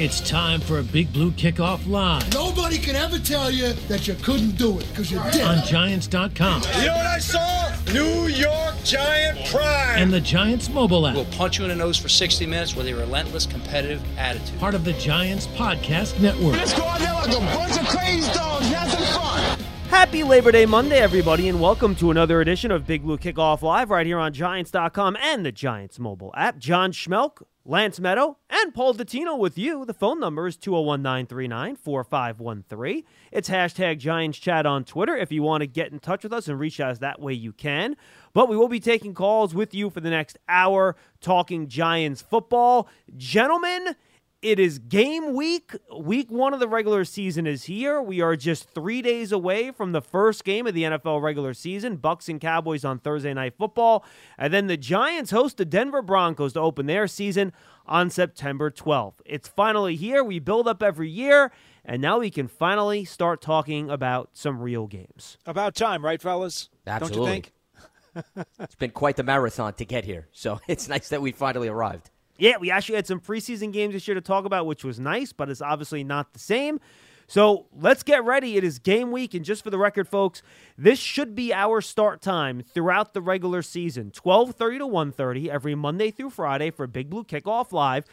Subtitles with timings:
[0.00, 4.14] It's time for a Big Blue Kickoff Live Nobody can ever tell you that you
[4.14, 5.42] couldn't do it because you did.
[5.42, 7.74] on Giants.com You know what I saw?
[7.92, 9.96] New York Giant pride.
[9.98, 11.16] and the Giants mobile app.
[11.16, 14.58] We'll punch you in the nose for 60 minutes with a relentless competitive attitude.
[14.60, 16.52] part of the Giants Podcast Network.
[16.54, 19.58] Let's go out there like a bunch of crazy dogs, have some fun.
[19.90, 23.90] Happy Labor Day Monday, everybody, and welcome to another edition of Big Blue Kickoff Live
[23.90, 26.58] right here on Giants.com and the Giants mobile app.
[26.58, 29.84] John Schmelk, Lance Medow, and Paul Dottino with you.
[29.84, 33.04] The phone number is 201 939 4513.
[33.30, 35.14] It's hashtag Giants Chat on Twitter.
[35.14, 37.52] If you want to get in touch with us and reach us that way, you
[37.52, 37.94] can.
[38.32, 42.88] But we will be taking calls with you for the next hour talking Giants football.
[43.18, 43.96] Gentlemen,
[44.40, 45.72] it is game week.
[45.96, 48.00] Week one of the regular season is here.
[48.00, 51.96] We are just three days away from the first game of the NFL regular season.
[51.96, 54.04] Bucks and Cowboys on Thursday night football.
[54.36, 57.52] And then the Giants host the Denver Broncos to open their season
[57.86, 59.14] on September 12th.
[59.24, 60.22] It's finally here.
[60.22, 61.50] We build up every year.
[61.84, 65.38] And now we can finally start talking about some real games.
[65.46, 66.68] About time, right, fellas?
[66.86, 67.16] Absolutely.
[67.16, 67.52] Don't you think?
[68.58, 72.10] It's been quite the marathon to get here, so it's nice that we finally arrived.
[72.38, 75.32] Yeah, we actually had some preseason games this year to talk about, which was nice,
[75.32, 76.78] but it's obviously not the same.
[77.26, 78.56] So let's get ready.
[78.56, 80.40] It is game week, and just for the record, folks,
[80.78, 86.10] this should be our start time throughout the regular season, 12:30 to 1:30 every Monday
[86.10, 88.06] through Friday for Big Blue Kickoff Live.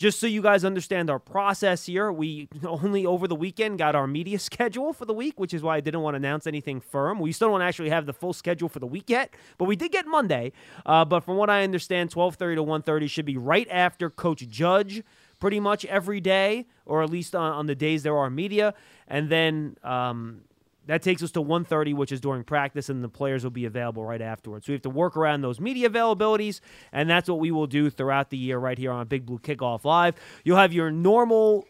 [0.00, 4.06] Just so you guys understand our process here, we only over the weekend got our
[4.06, 7.20] media schedule for the week, which is why I didn't want to announce anything firm.
[7.20, 9.92] We still don't actually have the full schedule for the week yet, but we did
[9.92, 10.52] get Monday.
[10.86, 15.02] Uh, but from what I understand, 12:30 to 1:30 should be right after Coach Judge,
[15.38, 18.72] pretty much every day, or at least on, on the days there are media,
[19.06, 19.76] and then.
[19.84, 20.44] Um,
[20.90, 24.04] that takes us to 1:30, which is during practice, and the players will be available
[24.04, 24.66] right afterwards.
[24.66, 26.60] So we have to work around those media availabilities,
[26.92, 29.84] and that's what we will do throughout the year right here on Big Blue Kickoff
[29.84, 30.16] Live.
[30.42, 31.68] You'll have your normal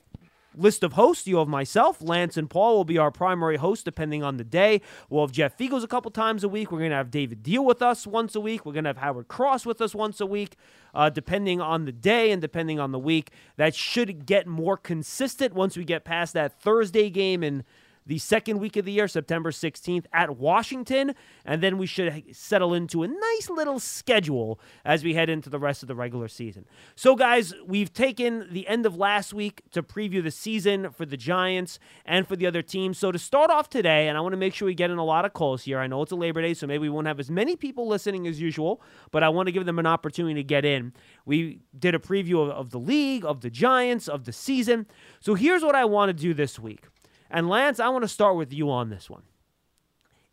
[0.56, 1.26] list of hosts.
[1.26, 4.80] You have myself, Lance, and Paul will be our primary host depending on the day.
[5.10, 6.72] We'll have Jeff Feagles a couple times a week.
[6.72, 8.64] We're going to have David Diehl with us once a week.
[8.64, 10.56] We're going to have Howard Cross with us once a week,
[10.94, 13.32] uh, depending on the day and depending on the week.
[13.58, 17.64] That should get more consistent once we get past that Thursday game and
[18.10, 21.14] the second week of the year, September 16th, at Washington.
[21.44, 25.60] And then we should settle into a nice little schedule as we head into the
[25.60, 26.64] rest of the regular season.
[26.96, 31.16] So, guys, we've taken the end of last week to preview the season for the
[31.16, 32.98] Giants and for the other teams.
[32.98, 35.04] So, to start off today, and I want to make sure we get in a
[35.04, 35.78] lot of calls here.
[35.78, 38.26] I know it's a Labor Day, so maybe we won't have as many people listening
[38.26, 38.82] as usual,
[39.12, 40.94] but I want to give them an opportunity to get in.
[41.26, 44.86] We did a preview of, of the league, of the Giants, of the season.
[45.20, 46.86] So, here's what I want to do this week.
[47.30, 49.22] And Lance, I want to start with you on this one.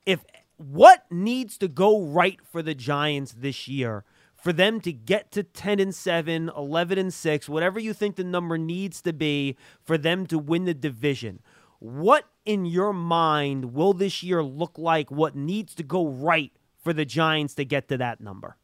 [0.05, 0.25] If
[0.57, 4.03] what needs to go right for the Giants this year
[4.35, 8.23] for them to get to 10 and 7, 11 and 6, whatever you think the
[8.23, 11.39] number needs to be for them to win the division.
[11.79, 15.11] What in your mind will this year look like?
[15.11, 18.57] What needs to go right for the Giants to get to that number?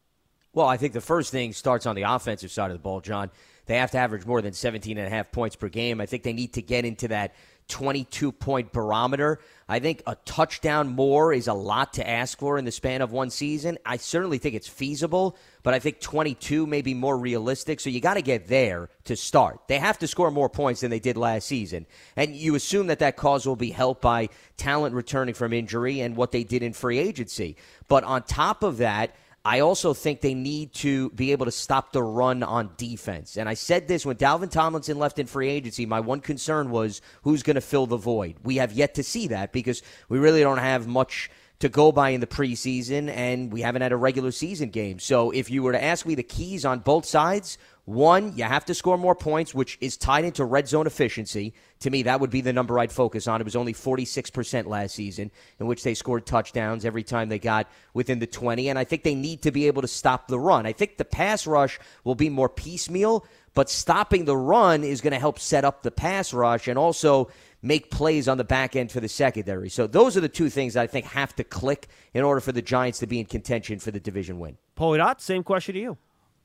[0.52, 3.30] Well, I think the first thing starts on the offensive side of the ball, John.
[3.66, 6.00] They have to average more than 17 and a half points per game.
[6.00, 7.34] I think they need to get into that
[7.68, 9.40] 22 point barometer.
[9.68, 13.12] I think a touchdown more is a lot to ask for in the span of
[13.12, 13.78] one season.
[13.86, 17.80] I certainly think it's feasible, but I think 22 may be more realistic.
[17.80, 19.60] So you got to get there to start.
[19.66, 21.86] They have to score more points than they did last season.
[22.14, 26.16] And you assume that that cause will be helped by talent returning from injury and
[26.16, 27.56] what they did in free agency.
[27.88, 29.14] But on top of that,
[29.46, 33.36] I also think they need to be able to stop the run on defense.
[33.36, 35.84] And I said this when Dalvin Tomlinson left in free agency.
[35.84, 38.36] My one concern was who's going to fill the void.
[38.42, 42.10] We have yet to see that because we really don't have much to go by
[42.10, 44.98] in the preseason, and we haven't had a regular season game.
[44.98, 48.64] So if you were to ask me the keys on both sides, one, you have
[48.66, 51.52] to score more points, which is tied into red zone efficiency.
[51.80, 53.42] To me, that would be the number I'd focus on.
[53.42, 55.30] It was only 46% last season,
[55.60, 58.70] in which they scored touchdowns every time they got within the 20.
[58.70, 60.64] And I think they need to be able to stop the run.
[60.64, 65.12] I think the pass rush will be more piecemeal, but stopping the run is going
[65.12, 67.28] to help set up the pass rush and also
[67.60, 69.68] make plays on the back end for the secondary.
[69.68, 72.62] So those are the two things I think have to click in order for the
[72.62, 74.56] Giants to be in contention for the division win.
[74.74, 75.98] Polidot, same question to you.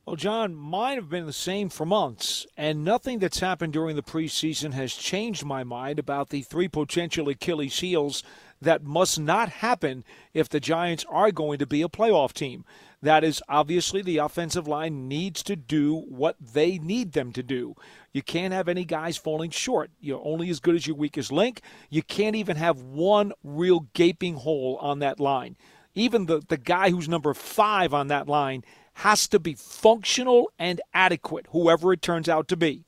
[0.06, 4.02] Well, John, mine have been the same for months, and nothing that's happened during the
[4.02, 8.22] preseason has changed my mind about the three potential Achilles heels
[8.62, 12.64] that must not happen if the Giants are going to be a playoff team.
[13.02, 17.74] That is obviously the offensive line needs to do what they need them to do.
[18.12, 19.90] You can't have any guys falling short.
[20.00, 21.60] You're only as good as your weakest link.
[21.90, 25.56] You can't even have one real gaping hole on that line.
[25.94, 28.64] Even the, the guy who's number five on that line
[29.00, 32.84] has to be functional and adequate, whoever it turns out to be.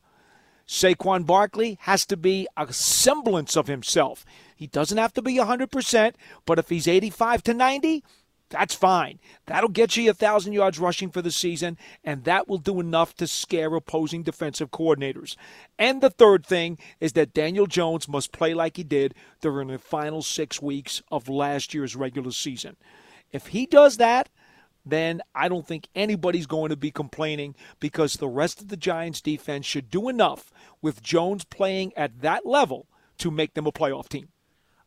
[0.68, 4.24] Saquon Barkley has to be a semblance of himself.
[4.54, 6.14] He doesn't have to be 100%,
[6.44, 8.04] but if he's 85 to 90,
[8.50, 9.20] that's fine.
[9.46, 13.14] That'll get you a 1,000 yards rushing for the season, and that will do enough
[13.14, 15.36] to scare opposing defensive coordinators.
[15.78, 19.78] And the third thing is that Daniel Jones must play like he did during the
[19.78, 22.76] final six weeks of last year's regular season.
[23.32, 24.28] If he does that,
[24.84, 29.20] then I don't think anybody's going to be complaining because the rest of the Giants
[29.20, 32.88] defense should do enough with Jones playing at that level
[33.18, 34.28] to make them a playoff team.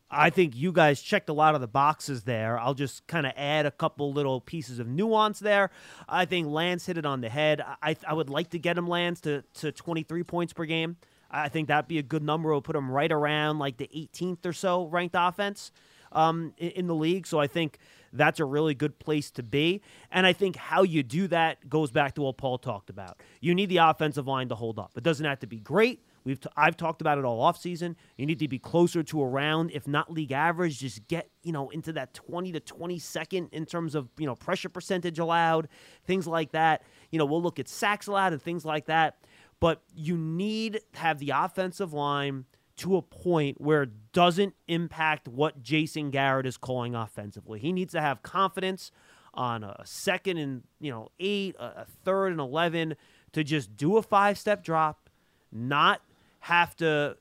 [0.10, 2.60] I think you guys checked a lot of the boxes there.
[2.60, 5.72] I'll just kind of add a couple little pieces of nuance there.
[6.08, 7.64] I think Lance hit it on the head.
[7.82, 10.98] I, I would like to get him, Lance, to, to 23 points per game.
[11.32, 12.50] I think that'd be a good number.
[12.50, 15.72] It'll put him right around like the 18th or so ranked offense
[16.12, 17.26] um, in, in the league.
[17.26, 17.80] So I think
[18.18, 19.82] that's a really good place to be.
[20.12, 23.22] And I think how you do that goes back to what Paul talked about.
[23.42, 24.92] You need the offensive line to hold up.
[24.96, 26.02] It doesn't have to be great.
[26.24, 27.96] We've t- I've talked about it all offseason.
[28.18, 31.70] You need to be closer to around, if not league average, just get, you know,
[31.70, 35.68] into that 20 to 22nd in terms of, you know, pressure percentage allowed,
[36.06, 36.82] things like that.
[37.12, 39.18] You know, we'll look at sacks allowed and things like that.
[39.60, 42.46] But you need to have the offensive line
[42.78, 47.60] to a point where it doesn't impact what Jason Garrett is calling offensively.
[47.60, 48.92] He needs to have confidence
[49.34, 52.96] on a second and, you know, eight, a third and 11
[53.34, 55.10] to just do a five step drop,
[55.52, 56.02] not–
[56.46, 57.18] have to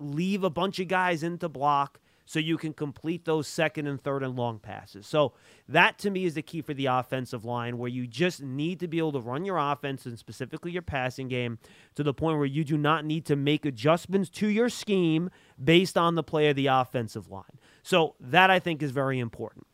[0.00, 4.22] leave a bunch of guys into block so you can complete those second and third
[4.22, 5.06] and long passes.
[5.06, 5.32] So
[5.68, 8.88] that to me is the key for the offensive line where you just need to
[8.88, 11.58] be able to run your offense and specifically your passing game
[11.94, 15.30] to the point where you do not need to make adjustments to your scheme
[15.62, 17.44] based on the play of the offensive line.
[17.82, 19.66] So that I think is very important.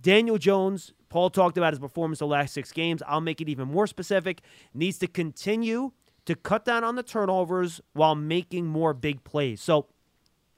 [0.00, 3.02] Daniel Jones, Paul talked about his performance the last 6 games.
[3.06, 4.40] I'll make it even more specific.
[4.72, 5.92] Needs to continue
[6.24, 9.60] to cut down on the turnovers while making more big plays.
[9.60, 9.88] So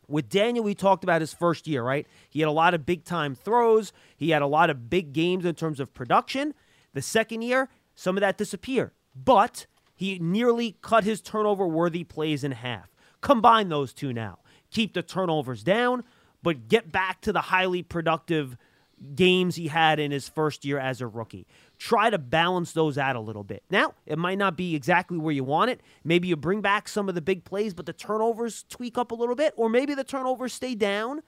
[0.08, 2.06] with Daniel, we talked about his first year, right?
[2.28, 5.44] He had a lot of big time throws, he had a lot of big games
[5.44, 6.54] in terms of production.
[6.94, 12.44] The second year, some of that disappeared, but he nearly cut his turnover worthy plays
[12.44, 12.90] in half.
[13.20, 14.38] Combine those two now.
[14.70, 16.02] Keep the turnovers down,
[16.42, 18.56] but get back to the highly productive
[19.14, 21.46] games he had in his first year as a rookie.
[21.82, 23.64] Try to balance those out a little bit.
[23.68, 25.80] Now, it might not be exactly where you want it.
[26.04, 29.16] Maybe you bring back some of the big plays, but the turnovers tweak up a
[29.16, 31.22] little bit, or maybe the turnovers stay down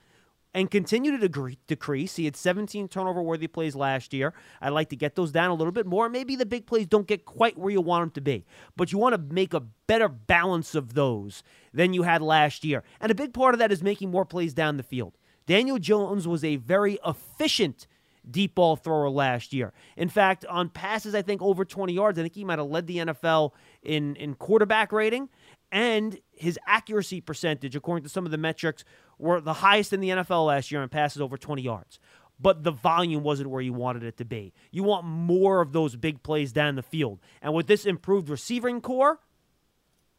[0.54, 2.14] and continue to decrease.
[2.14, 4.32] He had 17 turnover worthy plays last year.
[4.60, 6.08] I'd like to get those down a little bit more.
[6.08, 8.44] Maybe the big plays don't get quite where you want them to be,
[8.76, 11.42] but you want to make a better balance of those
[11.72, 12.84] than you had last year.
[13.00, 15.14] And a big part of that is making more plays down the field.
[15.46, 17.88] Daniel Jones was a very efficient
[18.30, 19.72] deep ball thrower last year.
[19.96, 22.86] In fact, on passes, I think over 20 yards, I think he might have led
[22.86, 25.28] the NFL in, in quarterback rating.
[25.72, 28.84] And his accuracy percentage, according to some of the metrics,
[29.18, 31.98] were the highest in the NFL last year on passes over 20 yards.
[32.40, 34.52] But the volume wasn't where you wanted it to be.
[34.70, 37.20] You want more of those big plays down the field.
[37.42, 39.20] And with this improved receiving corps,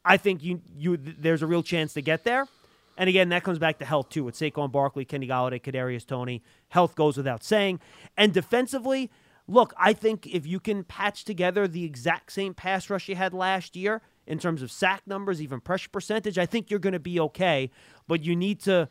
[0.06, 2.48] I think you you there's a real chance to get there.
[2.98, 6.42] And again, that comes back to health too with Saquon Barkley, Kenny Golladay, Kadarius Toney,
[6.70, 7.80] Health goes without saying.
[8.18, 9.12] And defensively,
[9.48, 13.34] look, I think if you can patch together the exact same pass rush you had
[13.34, 17.00] last year in terms of sack numbers, even pressure percentage, I think you're going to
[17.00, 17.70] be okay.
[18.08, 18.90] But you need to,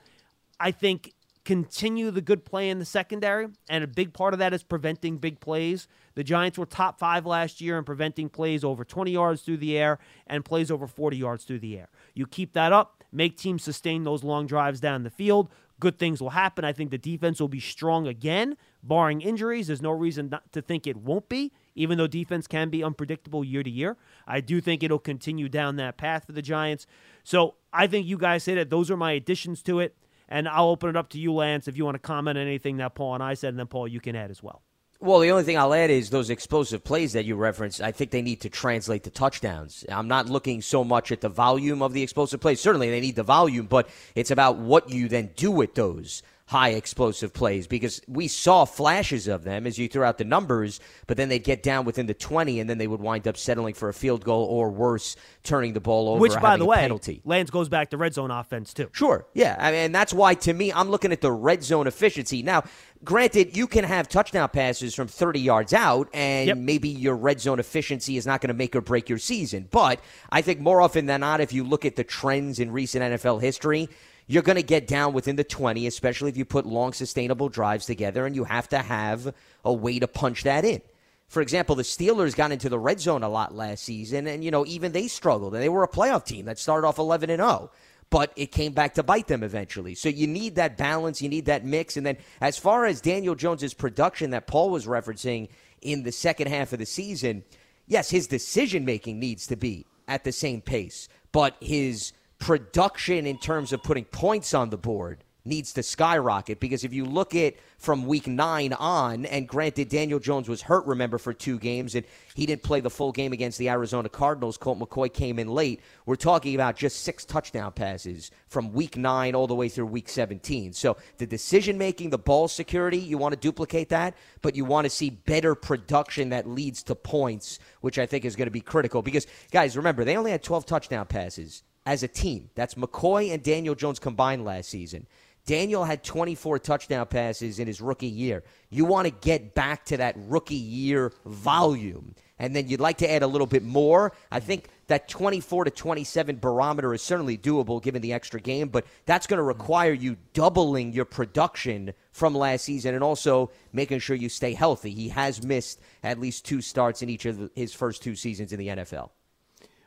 [0.60, 1.12] I think,
[1.44, 5.18] continue the good play in the secondary, and a big part of that is preventing
[5.18, 5.86] big plays.
[6.14, 9.76] The Giants were top five last year in preventing plays over 20 yards through the
[9.76, 11.88] air and plays over 40 yards through the air.
[12.14, 15.48] You keep that up, make teams sustain those long drives down the field.
[15.80, 16.64] Good things will happen.
[16.64, 19.66] I think the defense will be strong again, barring injuries.
[19.66, 23.44] There's no reason not to think it won't be, even though defense can be unpredictable
[23.44, 23.96] year to year.
[24.26, 26.86] I do think it'll continue down that path for the Giants.
[27.24, 29.96] So I think you guys say that those are my additions to it.
[30.28, 32.78] And I'll open it up to you, Lance, if you want to comment on anything
[32.78, 34.62] that Paul and I said, and then Paul, you can add as well.
[35.04, 37.82] Well, the only thing I'll add is those explosive plays that you referenced.
[37.82, 39.84] I think they need to translate to touchdowns.
[39.90, 42.58] I'm not looking so much at the volume of the explosive plays.
[42.58, 46.70] Certainly, they need the volume, but it's about what you then do with those high
[46.70, 51.16] explosive plays because we saw flashes of them as you threw out the numbers, but
[51.16, 53.88] then they'd get down within the 20 and then they would wind up settling for
[53.88, 56.20] a field goal or worse, turning the ball over.
[56.20, 57.22] Which, by the way, penalty.
[57.24, 58.90] Lance goes back to red zone offense too.
[58.92, 61.86] Sure, yeah, I mean, and that's why to me I'm looking at the red zone
[61.86, 62.64] efficiency now.
[63.02, 66.56] Granted, you can have touchdown passes from 30 yards out, and Yep.
[66.58, 69.68] maybe your red zone efficiency is not going to make or break your season.
[69.70, 73.02] But I think more often than not, if you look at the trends in recent
[73.02, 73.88] NFL history,
[74.26, 77.86] you're going to get down within the 20, especially if you put long, sustainable drives
[77.86, 80.80] together, and you have to have a way to punch that in.
[81.28, 84.50] For example, the Steelers got into the red zone a lot last season, and you
[84.50, 87.40] know even they struggled, and they were a playoff team that started off 11 and
[87.40, 87.70] 0
[88.10, 89.94] but it came back to bite them eventually.
[89.94, 91.96] So you need that balance, you need that mix.
[91.96, 95.48] And then as far as Daniel Jones's production that Paul was referencing
[95.82, 97.42] in the second half of the season,
[97.88, 103.38] yes, his decision making needs to be at the same pace, but his production in
[103.38, 107.54] terms of putting points on the board needs to skyrocket because if you look at
[107.76, 112.06] from week nine on, and granted, Daniel Jones was hurt, remember, for two games, and
[112.34, 114.56] he didn't play the full game against the Arizona Cardinals.
[114.56, 115.80] Colt McCoy came in late.
[116.06, 120.08] We're talking about just six touchdown passes from week nine all the way through week
[120.08, 120.72] 17.
[120.72, 124.86] So the decision making, the ball security, you want to duplicate that, but you want
[124.86, 128.62] to see better production that leads to points, which I think is going to be
[128.62, 132.50] critical because, guys, remember, they only had 12 touchdown passes as a team.
[132.54, 135.06] That's McCoy and Daniel Jones combined last season.
[135.46, 138.42] Daniel had 24 touchdown passes in his rookie year.
[138.70, 142.14] You want to get back to that rookie year volume.
[142.38, 144.12] And then you'd like to add a little bit more.
[144.30, 148.86] I think that 24 to 27 barometer is certainly doable given the extra game, but
[149.06, 154.16] that's going to require you doubling your production from last season and also making sure
[154.16, 154.90] you stay healthy.
[154.90, 158.58] He has missed at least two starts in each of his first two seasons in
[158.58, 159.10] the NFL.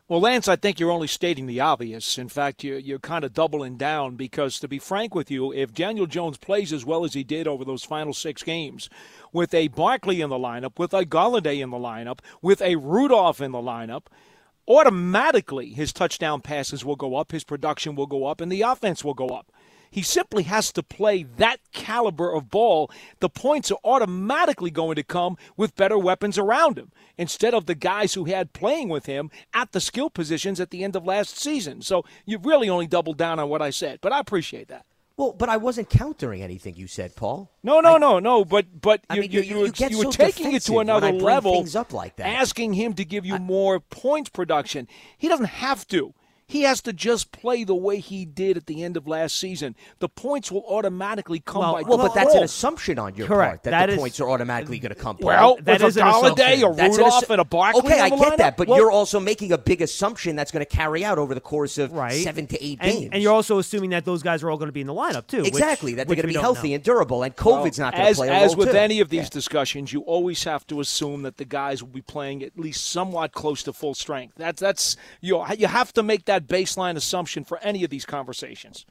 [0.09, 2.17] Well, Lance, I think you're only stating the obvious.
[2.17, 5.73] In fact, you're, you're kind of doubling down because, to be frank with you, if
[5.73, 8.89] Daniel Jones plays as well as he did over those final six games,
[9.33, 13.41] with a Barkley in the lineup, with a Golladay in the lineup, with a Rudolph
[13.41, 14.03] in the lineup,
[14.65, 19.03] automatically his touchdown passes will go up, his production will go up, and the offense
[19.03, 19.51] will go up.
[19.89, 22.91] He simply has to play that caliber of ball.
[23.19, 27.75] The points are automatically going to come with better weapons around him instead of the
[27.75, 31.37] guys who had playing with him at the skill positions at the end of last
[31.39, 31.81] season.
[31.81, 34.85] So you've really only doubled down on what I said, but I appreciate that.
[35.17, 37.49] Well, but I wasn't countering anything you said, Paul.
[37.63, 38.45] No, no, I, no, no.
[38.45, 41.07] But but I you, mean, you, you, you, you were so taking it to another
[41.07, 42.27] I level, things up like that.
[42.27, 44.87] asking him to give you more points production.
[45.17, 46.13] He doesn't have to.
[46.49, 49.75] He has to just play the way he did at the end of last season.
[49.99, 53.49] The points will automatically come Well, by well, but that's an assumption on your Correct.
[53.49, 55.17] part that, That the is- points are automatically going to come.
[55.19, 55.63] Well, Paul.
[55.63, 56.71] That with a an Golladay, assumption.
[56.71, 58.77] a That's an assu- and a Barkley Okay, I in the get that, but Well,
[58.77, 61.91] you're also making a big assumption that's going to carry out over the course of
[61.91, 62.23] right?
[62.23, 63.09] seven to eight and, games.
[63.11, 65.27] And you're also assuming that those guys are all going to be in the lineup
[65.27, 65.39] too.
[65.39, 66.75] which- exactly that they're going to be healthy know.
[66.75, 68.77] and durable, and COVID's not going to as, play a as with too.
[68.77, 69.29] any of these Yeah.
[69.31, 73.33] discussions, you always have to assume that the guys will be playing at least somewhat
[73.33, 74.35] close to full strength.
[74.37, 78.85] That's that's you you have to make that baseline assumption for any of these conversations.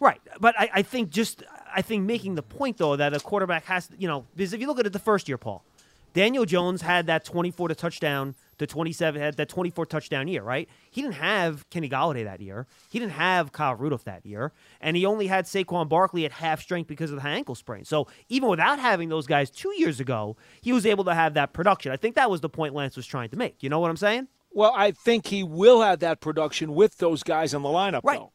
[0.00, 3.64] Right, but I, I think just I think making the point though that a quarterback
[3.66, 5.64] has you know because if you look at it the first year, Paul,
[6.12, 10.68] Daniel Jones had that 24 to touchdown to 27 had that 24 touchdown year, right?
[10.90, 12.66] He didn't have Kenny Golladay that year.
[12.90, 16.60] He didn't have Kyle Rudolph that year, and he only had Saquon Barkley at half
[16.60, 17.84] strength because of the ankle sprain.
[17.84, 21.52] So even without having those guys two years ago, he was able to have that
[21.52, 21.92] production.
[21.92, 23.62] I think that was the point Lance was trying to make.
[23.62, 24.28] You know what I'm saying?
[24.54, 28.18] Well, I think he will have that production with those guys in the lineup, Right.
[28.18, 28.32] though.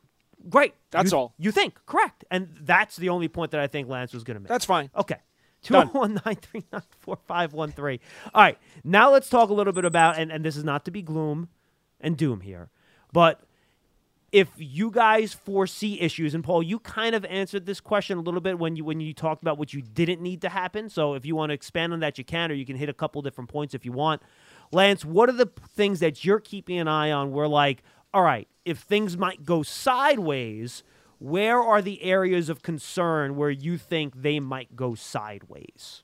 [0.49, 0.73] Great.
[0.91, 1.33] That's You- all.
[1.37, 4.39] You think correct, and that's the only point that I think Lance was going to
[4.41, 4.47] make.
[4.49, 4.89] That's fine.
[4.95, 5.17] Okay.
[5.63, 5.89] Done.
[5.89, 7.99] 201-939-4513.
[8.33, 8.57] All right.
[8.83, 11.49] Now let's talk a little bit about and, and this is not to be gloom
[11.99, 12.69] and doom here,
[13.11, 13.41] but
[14.31, 18.41] if you guys foresee issues, and Paul, you kind of answered this question a little
[18.41, 20.89] bit when you when you talked about what you didn't need to happen.
[20.89, 22.93] So if you want to expand on that, you can, or you can hit a
[22.93, 24.21] couple different points if you want.
[24.71, 27.31] Lance, what are the things that you're keeping an eye on?
[27.31, 27.83] Where like,
[28.13, 30.83] all right, if things might go sideways,
[31.19, 36.03] where are the areas of concern where you think they might go sideways?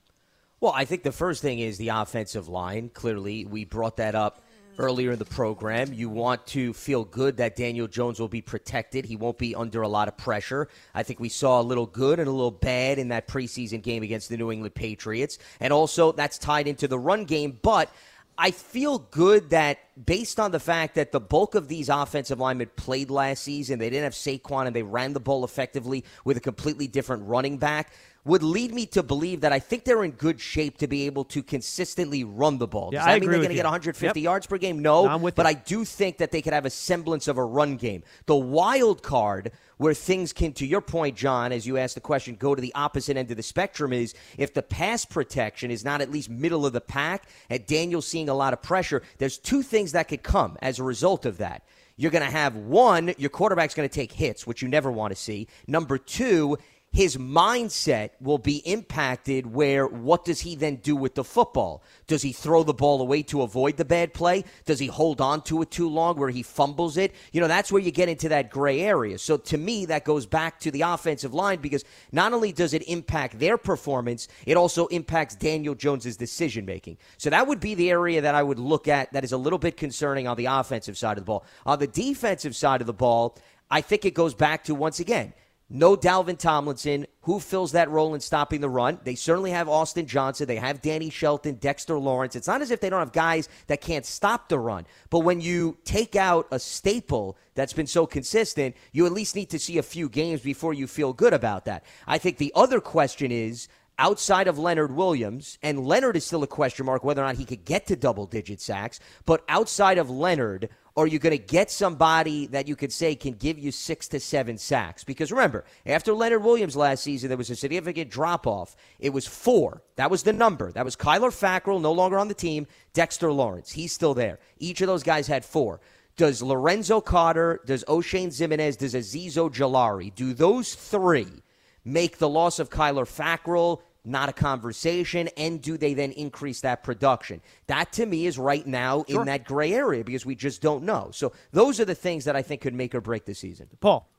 [0.59, 2.89] Well, I think the first thing is the offensive line.
[2.89, 4.41] Clearly, we brought that up
[4.79, 5.93] earlier in the program.
[5.93, 9.05] You want to feel good that Daniel Jones will be protected.
[9.05, 10.67] He won't be under a lot of pressure.
[10.95, 14.03] I think we saw a little good and a little bad in that preseason game
[14.03, 15.37] against the New England Patriots.
[15.59, 17.59] And also, that's tied into the run game.
[17.61, 17.89] But
[18.37, 22.71] I feel good that based on the fact that the bulk of these offensive linemen
[22.75, 26.39] played last season, they didn't have Saquon and they ran the ball effectively with a
[26.39, 27.93] completely different running back
[28.25, 31.25] would lead me to believe that I think they're in good shape to be able
[31.25, 32.89] to consistently run the ball.
[32.93, 34.23] Yeah, that I mean they're going to get 150 Yep.
[34.23, 34.81] yards per game?
[34.81, 35.49] No, No, I'm with but you.
[35.49, 38.03] I do think that they could have a semblance of a run game.
[38.25, 42.35] The wild card where things can, to your point, John, as you asked the question,
[42.35, 45.99] go to the opposite end of the spectrum is if the pass protection is not
[45.99, 49.61] at least middle of the pack and Daniel's seeing a lot of pressure, there's two
[49.61, 51.63] things that could come as a result of that.
[51.95, 55.13] You're going to have one, your quarterback's going to take hits, which you never want
[55.13, 55.47] to see.
[55.67, 56.57] Number two,
[56.93, 61.83] his mindset will be impacted where what does he then do with the football?
[62.05, 64.43] Does he throw the ball away to avoid the bad play?
[64.65, 67.11] Does he hold on to it too long where he fumbles it?
[67.31, 69.17] You know, that's where you get into that gray area.
[69.17, 72.83] So to me, that goes back to the offensive line because not only does it
[72.83, 76.97] impact their performance, it also impacts Daniel Jones's decision making.
[77.17, 79.59] So that would be the area that I would look at that is a little
[79.59, 81.43] bit concerning on the offensive side of the ball.
[81.65, 83.35] On the defensive side of the ball,
[83.71, 85.33] I think it goes back to once again,
[85.73, 87.07] no Dalvin Tomlinson.
[87.23, 88.99] Who fills that role in stopping the run?
[89.03, 90.45] They certainly have Austin Johnson.
[90.45, 92.35] They have Danny Shelton, Dexter Lawrence.
[92.35, 94.85] It's not as if they don't have guys that can't stop the run.
[95.09, 99.49] But when you take out a staple that's been so consistent, you at least need
[99.49, 101.85] to see a few games before you feel good about that.
[102.05, 106.47] I think the other question is outside of Leonard Williams, and Leonard is still a
[106.47, 110.09] question mark whether or not he could get to double digit sacks, but outside of
[110.09, 114.07] Leonard, are you going to get somebody that you could say can give you six
[114.09, 115.03] to seven sacks?
[115.03, 118.75] Because remember, after Leonard Williams last season, there was a significant drop off.
[118.99, 119.81] It was four.
[119.95, 120.71] That was the number.
[120.71, 123.71] That was Kyler Fackrell, no longer on the team, Dexter Lawrence.
[123.71, 124.39] He's still there.
[124.59, 125.81] Each of those guys had four.
[126.15, 131.42] Does Lorenzo Carter, does Oshane Ximines, does Azeez Ojulari, do those three
[131.85, 135.29] make the loss of Kyler Fackrell not a conversation?
[135.37, 137.41] And do they then increase that production?
[137.67, 139.21] That to me is right now sure.
[139.21, 141.09] in that gray area because we just don't know.
[141.11, 143.69] So those are the things that I think could make or break the season.
[143.79, 144.09] Paul.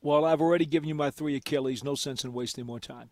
[0.00, 1.82] Well, I've already given you my three Achilles.
[1.82, 3.10] No sense in wasting more time.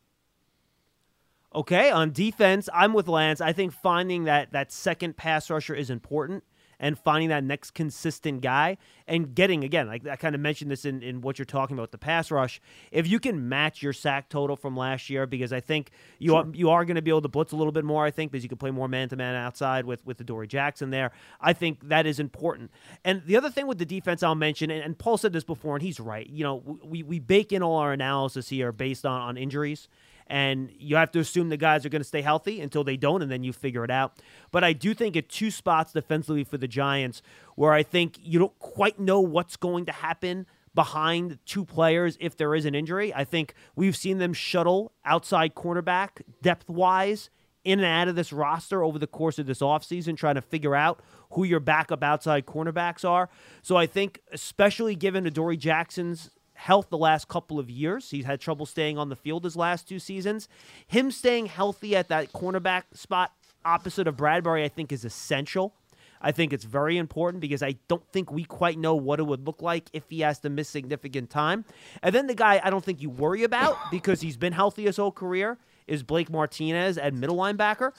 [1.54, 3.40] Okay, on defense, I'm with Lance.
[3.40, 6.44] I think finding that that second pass rusher is important
[6.78, 10.84] and finding that next consistent guy and getting again like i kind of mentioned this
[10.84, 14.28] in, in what you're talking about the pass rush if you can match your sack
[14.28, 16.44] total from last year because i think you sure.
[16.44, 18.30] are, you are going to be able to blitz a little bit more i think
[18.30, 21.12] because you can play more man-to-man outside with with Adoree Jackson there.
[21.40, 22.70] I think that is important.
[23.04, 25.76] And the other thing with the defense i'll mention and, and paul said this before
[25.76, 29.20] and he's right you know we, we bake in all our analysis here based on
[29.20, 29.88] on injuries
[30.26, 33.22] and you have to assume the guys are going to stay healthy until they don't,
[33.22, 34.20] and then you figure it out.
[34.50, 37.22] But I do think at two spots defensively for the Giants
[37.54, 42.36] where I think you don't quite know what's going to happen behind two players if
[42.36, 43.12] there is an injury.
[43.14, 47.30] I think we've seen them shuttle outside cornerback depth wise
[47.64, 50.76] in and out of this roster over the course of this offseason, trying to figure
[50.76, 51.00] out
[51.32, 53.28] who your backup outside cornerbacks are.
[53.62, 58.10] So I think, especially given Adoree Jackson's health the last couple of years.
[58.10, 60.48] He's had trouble staying on the field his last two seasons.
[60.86, 63.32] Him staying healthy at that cornerback spot
[63.64, 65.74] opposite of Bradberry, I think, is essential.
[66.20, 69.46] I think it's very important because I don't think we quite know what it would
[69.46, 71.64] look like if he has to miss significant time.
[72.02, 74.96] And then the guy I don't think you worry about because he's been healthy his
[74.96, 77.92] whole career is Blake Martinez at middle linebacker.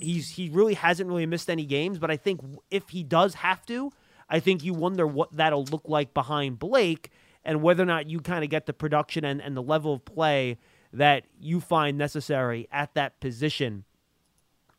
[0.00, 2.40] He's he really hasn't really missed any games, but I think
[2.70, 3.90] if he does have to,
[4.28, 7.10] I think you wonder what that'll look like behind Blake
[7.44, 10.04] and whether or not you kind of get the production and, and the level of
[10.04, 10.58] play
[10.92, 13.84] that you find necessary at that position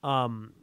[0.03, 0.53] um,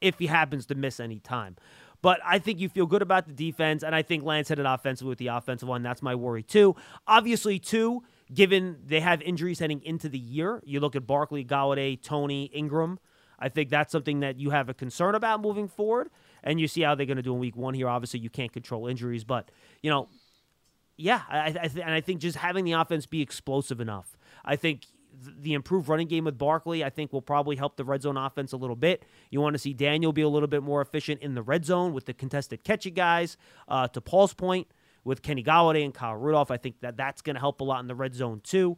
[0.00, 1.56] if he happens to miss any time.
[2.02, 4.64] But I think you feel good about the defense, and I think Lance had it
[4.66, 5.82] offensively with the offensive one.
[5.82, 6.74] That's my worry, too.
[7.06, 12.00] Obviously, too, given they have injuries heading into the year, you look at Barkley, Golladay,
[12.00, 12.98] Toney, Ingram.
[13.38, 16.08] I think that's something that you have a concern about moving forward.
[16.42, 17.88] And you see how they're going to do in week one here.
[17.88, 19.50] Obviously, you can't control injuries, but,
[19.82, 20.08] you know,
[21.00, 24.16] yeah, I, I th- and I think just having the offense be explosive enough.
[24.44, 24.86] I think
[25.22, 28.52] the improved running game with Barkley, I think, will probably help the red zone offense
[28.52, 29.04] a little bit.
[29.30, 31.92] You want to see Daniel be a little bit more efficient in the red zone
[31.92, 33.36] with the contested catchy guys.
[33.68, 34.68] Uh, to Paul's point,
[35.04, 37.80] with Kenny Golladay and Kyle Rudolph, I think that that's going to help a lot
[37.80, 38.76] in the red zone too.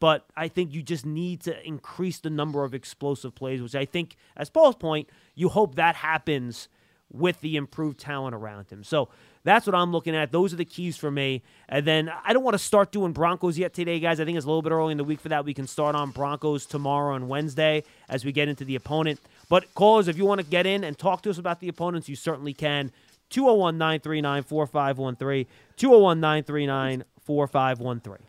[0.00, 3.84] But I think you just need to increase the number of explosive plays, which I
[3.84, 6.68] think, as Paul's point, you hope that happens
[7.10, 8.84] with the improved talent around him.
[8.84, 9.08] So
[9.48, 10.30] that's what I'm looking at.
[10.30, 11.42] Those are the keys for me.
[11.68, 14.20] And then I don't want to start doing Broncos yet today, guys.
[14.20, 15.44] I think it's a little bit early in the week for that.
[15.44, 19.20] We can start on Broncos tomorrow and Wednesday as we get into the opponent.
[19.48, 22.08] But callers, if you want to get in and talk to us about the opponents,
[22.08, 22.92] you certainly can.
[23.30, 25.46] 201 939 4513.
[25.76, 28.26] 201 939 4513.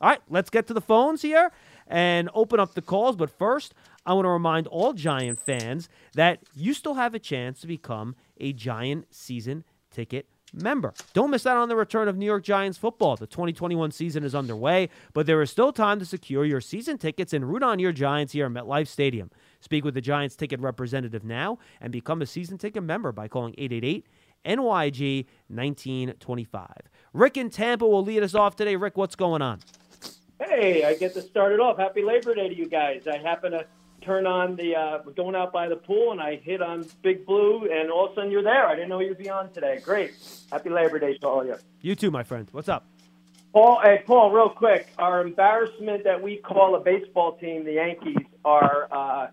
[0.00, 1.52] All right, let's get to the phones here
[1.86, 3.14] and open up the calls.
[3.14, 7.60] But first, I want to remind all Giant fans that you still have a chance
[7.60, 9.62] to become a Giant season
[9.92, 10.92] ticket member.
[11.14, 13.16] Don't miss out on the return of New York Giants football.
[13.16, 17.32] The 2021 season is underway, but there is still time to secure your season tickets
[17.32, 19.30] and root on your Giants here at MetLife Stadium.
[19.60, 23.54] Speak with the Giants ticket representative now and become a season ticket member by calling
[23.56, 24.06] 888
[24.44, 26.66] NYG 1925.
[27.12, 28.76] Rick in Tampa will lead us off today.
[28.76, 29.60] Rick, what's going on?
[30.40, 31.78] Hey, I get to start it off.
[31.78, 33.06] Happy Labor Day to you guys.
[33.06, 33.64] I happen to
[34.02, 37.68] turn on the uh, going out by the pool, and I hit on Big Blue,
[37.70, 38.66] and all of a sudden you're there.
[38.66, 39.80] I didn't know you'd be on today.
[39.82, 40.12] Great.
[40.50, 41.56] Happy Labor Day to all of you.
[41.80, 42.48] You too, my friend.
[42.52, 42.84] What's up?
[43.52, 44.88] Paul, hey, Paul, real quick.
[44.98, 49.26] Our embarrassment that we call a baseball team, the Yankees, are uh,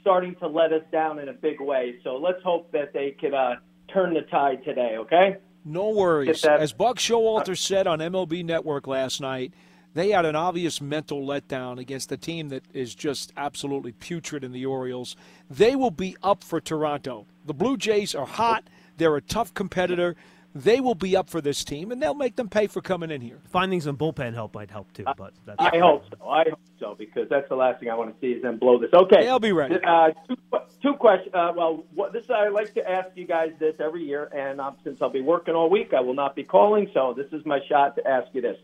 [0.00, 1.96] starting to let us down in a big way.
[2.04, 3.56] So let's hope that they could uh,
[3.88, 5.36] turn the tide today, okay?
[5.64, 6.44] No worries.
[6.44, 9.54] As Buck Showalter said on MLB Network last night,
[9.94, 14.52] they had an obvious mental letdown against a team that is just absolutely putrid in
[14.52, 15.16] the Orioles.
[15.50, 17.26] They will be up for Toronto.
[17.44, 18.64] The Blue Jays are hot.
[18.96, 20.16] They're a tough competitor.
[20.54, 23.22] They will be up for this team, and they'll make them pay for coming in
[23.22, 23.38] here.
[23.50, 26.28] Finding some bullpen help might help too, but that's I hope so.
[26.28, 28.78] I hope so because that's the last thing I want to see is them blow
[28.78, 28.90] this.
[28.92, 29.76] Okay, They'll be ready.
[29.82, 30.36] Uh, two,
[30.82, 31.34] two questions.
[31.34, 34.76] Uh, well, what, this I like to ask you guys this every year, and um,
[34.84, 36.90] since I'll be working all week, I will not be calling.
[36.92, 38.58] So this is my shot to ask you this.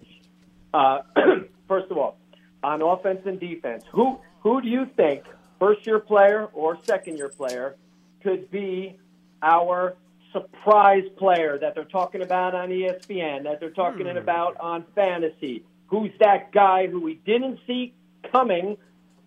[0.73, 1.01] Uh,
[1.69, 2.19] first of all,
[2.63, 5.25] on offense and defense, who who do you think
[5.59, 7.77] first year player or second year player
[8.23, 8.97] could be
[9.43, 9.97] our
[10.33, 15.65] surprise player that they're talking about on ESPN, that they're talking about on fantasy?
[15.87, 17.95] Who's that guy who we didn't see
[18.31, 18.77] coming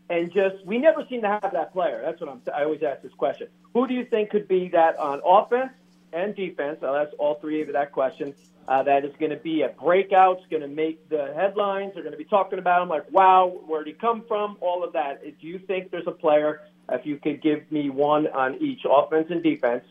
[0.09, 2.01] and just we never seem to have that player?
[2.03, 2.41] That's what I'm.
[2.53, 3.47] I always ask this question.
[3.73, 5.71] Who do you think could be that on offense
[6.13, 6.79] and defense?
[6.83, 8.33] I'll ask all three of that question.
[8.67, 10.37] Uh, that is going to be a breakout.
[10.37, 11.91] It's going to make the headlines.
[11.93, 14.57] They're going to be talking about him like, wow, where'd he come from?
[14.61, 15.23] All of that.
[15.23, 16.61] Do you think there's a player?
[16.89, 19.83] If you could give me one on each offense and defense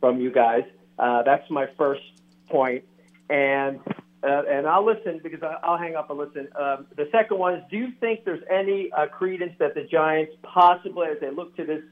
[0.00, 0.64] from you guys,
[0.98, 2.02] uh, that's my first
[2.48, 2.84] point.
[3.30, 3.80] And
[4.22, 6.48] uh, and I'll listen because I'll hang up and listen.
[6.58, 10.32] Um, the second one is: Do you think there's any uh, credence that the Giants
[10.42, 11.82] possibly, as they look to this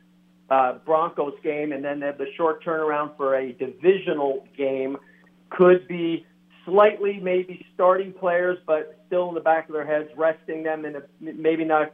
[0.51, 4.97] uh, Broncos game, and then the short turnaround for a divisional game,
[5.51, 6.27] could be
[6.65, 10.97] slightly maybe starting players, but still in the back of their heads, resting them and
[11.21, 11.93] maybe not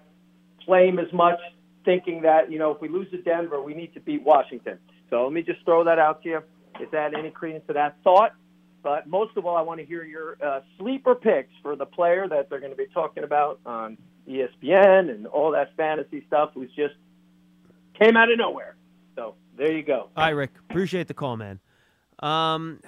[0.64, 1.38] playing as much,
[1.84, 4.78] thinking that you know if we lose to Denver, we need to beat Washington.
[5.10, 6.42] So let me just throw that out to you.
[6.80, 8.34] Is that any credence to that thought?
[8.82, 12.26] But most of all, I want to hear your uh, sleeper picks for the player
[12.28, 13.96] that they're going to be talking about on
[14.28, 16.94] ESPN and all that fantasy stuff, who's just
[17.94, 18.76] came out of nowhere.
[19.16, 20.10] So there you go.
[20.16, 20.50] Right, Rick.
[20.70, 21.60] Appreciate the call, man.
[22.20, 22.80] Um,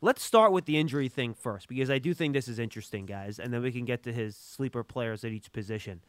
[0.00, 3.38] let's start with the injury thing first because I do think this is interesting, guys,
[3.38, 6.00] and then we can get to his sleeper players at each position.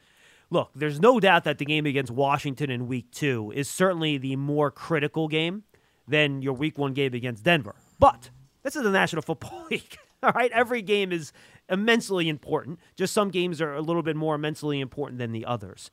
[0.52, 4.36] Look, there's no doubt that the game against Washington in week two is certainly the
[4.36, 5.64] more critical game
[6.08, 7.76] than your week one game against Denver.
[8.00, 8.32] But
[8.64, 9.98] this is the National Football League.
[10.24, 11.32] All right, every game is
[11.70, 12.80] immensely important.
[12.96, 15.92] Just some games are a little bit more immensely important than the others.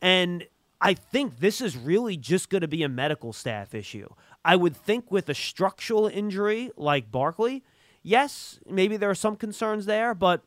[0.00, 0.46] And
[0.80, 4.08] I think this is really just going to be a medical staff issue.
[4.44, 7.64] I would think with a structural injury like Barkley,
[8.02, 10.42] yes, maybe there are some concerns there, but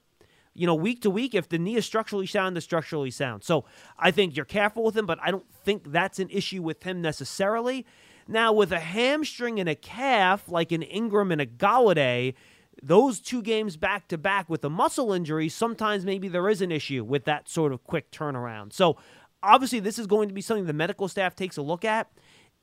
[0.53, 3.43] you know, week to week, if the knee is structurally sound, it's structurally sound.
[3.43, 3.65] So
[3.97, 7.01] I think you're careful with him, but I don't think that's an issue with him
[7.01, 7.85] necessarily.
[8.27, 12.33] Now, with a hamstring and a calf, like an Ingram and a Golladay,
[12.83, 16.71] those two games back to back with a muscle injury, sometimes maybe there is an
[16.71, 18.73] issue with that sort of quick turnaround.
[18.73, 18.97] So
[19.43, 22.09] obviously, this is going to be something the medical staff takes a look at.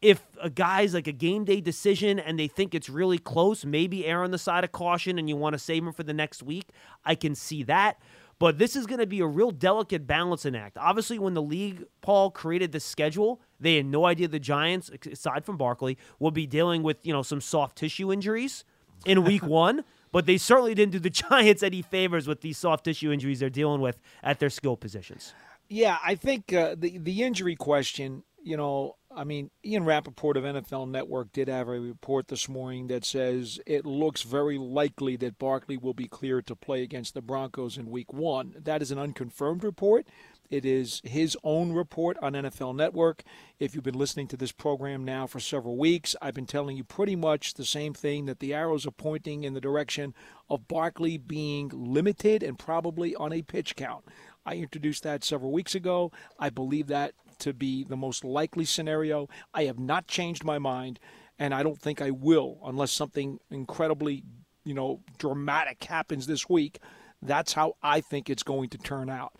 [0.01, 4.07] If a guy's like a game day decision and they think it's really close, maybe
[4.07, 6.43] err on the side of caution and you want to save him for the next
[6.43, 6.69] week,
[7.05, 8.01] I can see that.
[8.39, 10.79] But this is going to be a real delicate balancing act.
[10.79, 15.45] Obviously, when the league, Paul, created the schedule, they had no idea the Giants, aside
[15.45, 18.65] from Barkley, will be dealing with you know some soft tissue injuries
[19.05, 19.85] in week one.
[20.11, 23.51] But they certainly didn't do the Giants any favors with these soft tissue injuries they're
[23.51, 25.35] dealing with at their skill positions.
[25.69, 28.25] Yeah, I think uh, the the injury question.
[28.43, 32.87] You know, I mean, Ian Rapoport of NFL Network did have a report this morning
[32.87, 37.21] that says it looks very likely that Barkley will be cleared to play against the
[37.21, 38.55] Broncos in Week One.
[38.57, 40.07] That is an unconfirmed report.
[40.51, 43.23] It is his own report on NFL Network.
[43.59, 46.85] If you've been listening to this program now for several weeks, I've been telling you
[46.85, 50.15] pretty much the same thing that the arrows are pointing in the direction
[50.49, 54.07] of Barkley being limited and probably on a pitch count.
[54.49, 56.11] I introduced that several weeks ago.
[56.39, 59.29] I believe that to be the most likely scenario.
[59.53, 60.99] I have not changed my mind,
[61.39, 64.25] and I don't think I will unless something incredibly,
[64.65, 66.79] you know, dramatic happens this week.
[67.21, 69.35] That's how I think it's going to turn out.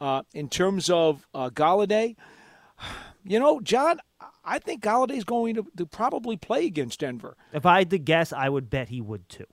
[0.00, 2.16] Uh, in terms of uh, Golladay,
[3.24, 4.00] you know, John,
[4.44, 7.36] I think Golladay's going to, to probably play against Denver.
[7.52, 9.46] If I had to guess, I would bet he would too.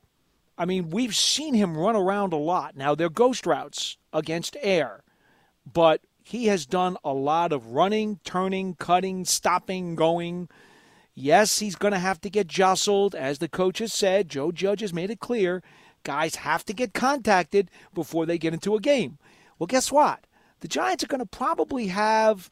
[0.58, 2.76] I mean, we've seen him run around a lot.
[2.76, 5.04] Now, they're ghost routes against air,
[5.72, 10.50] but he has done a lot of running, turning, cutting, stopping, going.
[11.14, 13.14] Yes, he's going to have to get jostled.
[13.14, 15.62] As the coach has said, Joe Judge has made it clear
[16.06, 19.18] guys have to get contacted before they get into a game.
[19.60, 20.26] Well, guess what?
[20.62, 22.50] The Giants are going to probably have,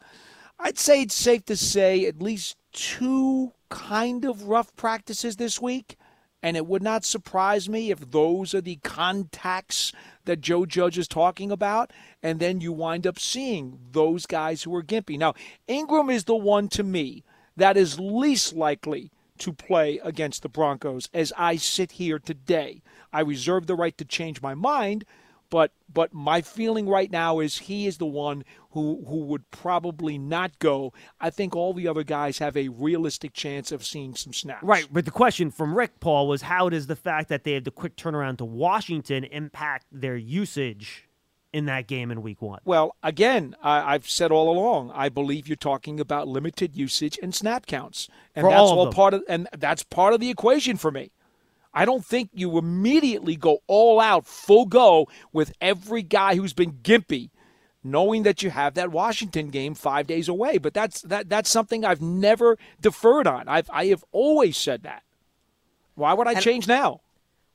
[0.59, 5.95] I'd say it's safe to say, at least two kind of rough practices this week.
[6.41, 9.93] And it would not surprise me if those are the contacts
[10.25, 11.91] that Joe Judge is talking about.
[12.21, 15.17] And then you wind up seeing those guys who are gimpy.
[15.17, 15.33] Now,
[15.67, 17.23] Ingram is the one to me
[17.55, 22.81] that is least likely to play against the Broncos as I sit here today.
[23.11, 25.05] I reserve the right to change my mind,
[25.53, 30.17] but but my feeling right now is he is the one who who would probably
[30.17, 30.91] not go.
[31.21, 34.63] I think all the other guys have a realistic chance of seeing some snaps.
[34.63, 37.65] Right, but the question from Rick Paul was how does the fact that they have
[37.65, 41.07] the quick turnaround to Washington impact their usage
[41.53, 42.59] in that game in week one?
[42.65, 47.35] Well, again, I, have said all along, I believe you're talking about limited usage and
[47.35, 50.77] snap counts, and For that's all all part of, and that's part of the equation
[50.77, 51.11] for me.
[51.73, 56.73] I don't think you immediately go all out, full go with every guy who's been
[56.83, 57.31] gimpy,
[57.83, 60.57] knowing that you have that Washington game five days away.
[60.57, 63.47] But that's that that's something I've never deferred on.
[63.47, 65.03] I've I have always said that.
[65.95, 67.01] Why would I And- change now?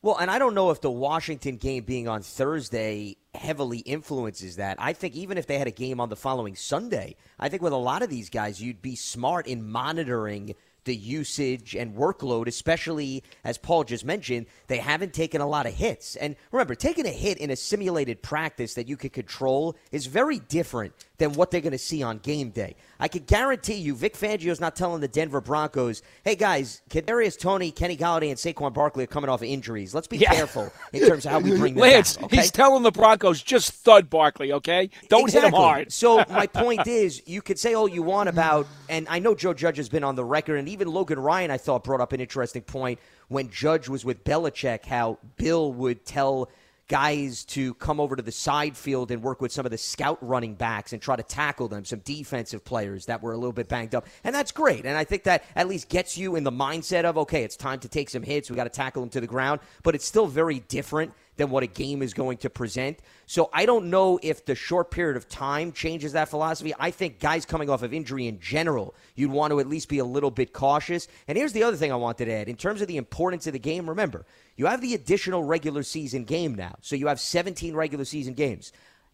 [0.01, 4.77] Well, and I don't know if the Washington game being on Thursday heavily influences that.
[4.79, 7.73] I think even if they had a game on the following Sunday, I think with
[7.73, 13.23] a lot of these guys, you'd be smart in monitoring the usage and workload, especially
[13.45, 16.17] as Paul just mentioned, they haven't taken a lot of hits.
[16.17, 20.39] And remember, taking a hit in a simulated practice that you can control is very
[20.39, 22.77] different than what they're going to see on game day.
[23.01, 27.71] I can guarantee you, Vic Fangio's not telling the Denver Broncos, "Hey guys, Kadarius Toney,
[27.71, 29.95] Kenny Golladay, and Saquon Barkley are coming off of injuries.
[29.95, 30.33] Let's be Yeah.
[30.35, 32.37] careful in terms of how we bring them Lance, back." Okay?
[32.39, 34.91] he's telling the Broncos just thud Barkley, okay?
[35.09, 35.93] Don't hit him hard.
[35.93, 39.55] so my point is, you could say all you want about, and I know Joe
[39.55, 42.21] Judge has been on the record, and even Logan Ryan, I thought, brought up an
[42.21, 46.49] interesting point when Judge was with Belichick, how Bill would tell
[46.89, 50.19] guys to come over to the side field and work with some of the scout
[50.21, 53.69] running backs and try to tackle them, some defensive players that were a little bit
[53.69, 54.07] banged up.
[54.25, 54.87] And that's great.
[54.87, 57.79] And I think that at least gets you in the mindset of, okay, it's time
[57.81, 58.51] to take some hits.
[58.51, 59.61] We got to tackle them to the ground.
[59.83, 62.99] But it's still very different than what a game is going to present.
[63.27, 66.75] So I don't know if the short period of time changes that philosophy.
[66.79, 69.99] I think guys coming off of injury in general, you'd want to at least be
[69.99, 71.07] a little bit cautious.
[71.29, 72.49] And here's the other thing I wanted to add.
[72.49, 74.27] In terms of the importance of the game, remember,
[74.59, 76.75] you have the additional regular season game now.
[76.83, 78.73] So you have 17 regular season games.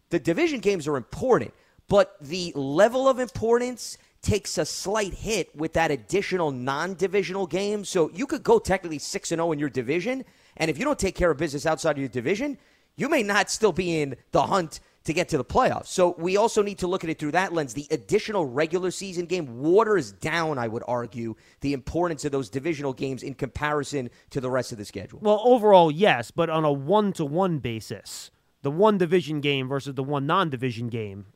[0.09, 1.53] The division games are important,
[1.87, 7.85] but the level of importance takes a slight hit with that additional non-divisional game.
[7.85, 10.25] So you could go technically 6 and 0 in your division,
[10.57, 12.57] and if you don't take care of business outside of your division,
[12.95, 15.87] you may not still be in the hunt to get to the playoffs.
[15.87, 17.73] So we also need to look at it through that lens.
[17.73, 22.91] The additional regular season game waters down, I would argue, the importance of those divisional
[22.93, 25.19] games in comparison to the rest of the schedule.
[25.21, 28.31] Well, overall, yes, but on a one to one basis,
[28.63, 31.27] the one division game versus the one non division game,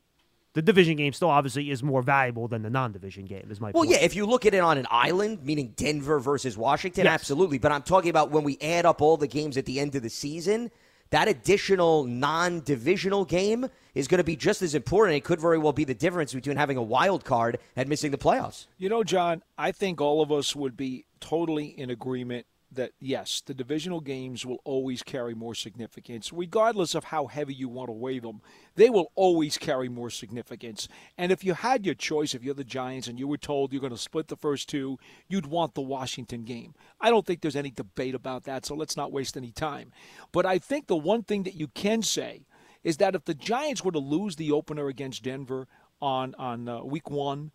[0.54, 3.68] the division game still obviously is more valuable than the non division game, is my
[3.68, 3.74] point.
[3.76, 3.90] Well, point.
[3.92, 7.14] yeah, if you look at it on an island, meaning Denver versus Washington, Yes.
[7.14, 7.58] absolutely.
[7.58, 10.02] But I'm talking about when we add up all the games at the end of
[10.02, 10.72] the season,
[11.10, 15.16] that additional non divisional game is going to be just as important.
[15.16, 18.18] It could very well be the difference between having a wild card and missing the
[18.18, 18.66] playoffs.
[18.78, 23.42] You know, John, I think all of us would be totally in agreement that yes,
[23.44, 27.92] the divisional games will always carry more significance, regardless of how heavy you want to
[27.92, 28.40] weigh them.
[28.76, 30.88] They will always carry more significance.
[31.18, 33.80] And if you had your choice, if you're the Giants and you were told you're
[33.80, 36.74] going to split the first two, you'd want the Washington game.
[37.00, 39.92] I don't think there's any debate about that, so let's not waste any time.
[40.32, 42.46] But I think the one thing that you can say
[42.82, 45.66] is that if the Giants were to lose the opener against Denver
[46.00, 47.50] on on uh, week one,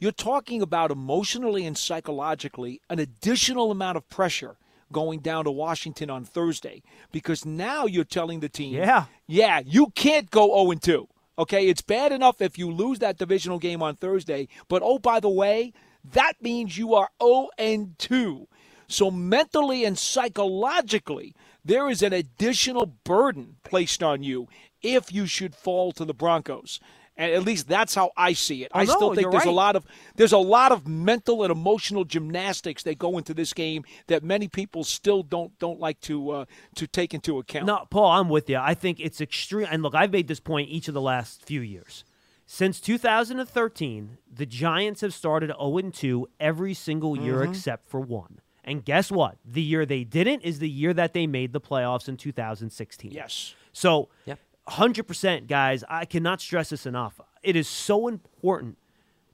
[0.00, 4.56] you're talking about emotionally and psychologically an additional amount of pressure
[4.90, 6.82] going down to Washington on Thursday
[7.12, 9.04] because now you're telling the team, Yeah.
[9.28, 11.06] yeah, you can't go 0 and 2.
[11.38, 15.20] Okay, it's bad enough if you lose that divisional game on Thursday, but oh by
[15.20, 18.48] the way, that means you are 0 and 2.
[18.88, 21.34] So mentally and psychologically,
[21.64, 24.48] there is an additional burden placed on you
[24.82, 26.80] if you should fall to the Broncos.
[27.20, 28.72] And at least that's how I see it.
[28.74, 29.84] Oh, I no, still think you're there's a lot of
[30.16, 34.48] there's a lot of mental and emotional gymnastics that go into this game that many
[34.48, 36.44] people still don't don't like to uh,
[36.76, 37.66] to take into account.
[37.66, 38.56] No, Paul, I'm with you.
[38.56, 39.68] I think it's extreme.
[39.70, 42.04] And look, I've made this point each of the last few years.
[42.46, 47.50] Since 2013, the Giants have started 0 2 every single year Mm-hmm.
[47.52, 48.40] except for one.
[48.64, 49.36] And guess what?
[49.44, 53.10] The year they didn't is the year that they made the playoffs in 2016.
[53.12, 53.54] Yes.
[53.72, 54.38] So, Yep.
[54.68, 57.20] 100%, guys, I cannot stress this enough.
[57.42, 58.78] It is so important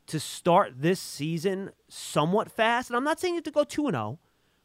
[0.07, 2.91] to start this season somewhat fast.
[2.91, 4.19] And I'm not saying you have to go 2 0,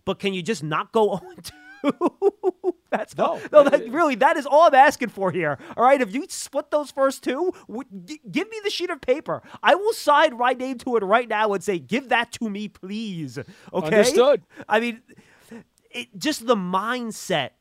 [0.06, 1.52] but can you just not go 0 2?
[2.92, 3.26] That's No.
[3.26, 3.40] all.
[3.52, 5.58] No, that, really, that is all I'm asking for here.
[5.76, 9.02] All right, if you split those first two, w- g- give me the sheet of
[9.02, 9.42] paper.
[9.64, 12.68] I will sign my name to it right now and say, "Give that to me,
[12.68, 13.48] please." Okay.
[13.88, 14.44] Understood.
[14.70, 15.02] I mean,
[15.90, 17.52] it, just the mindset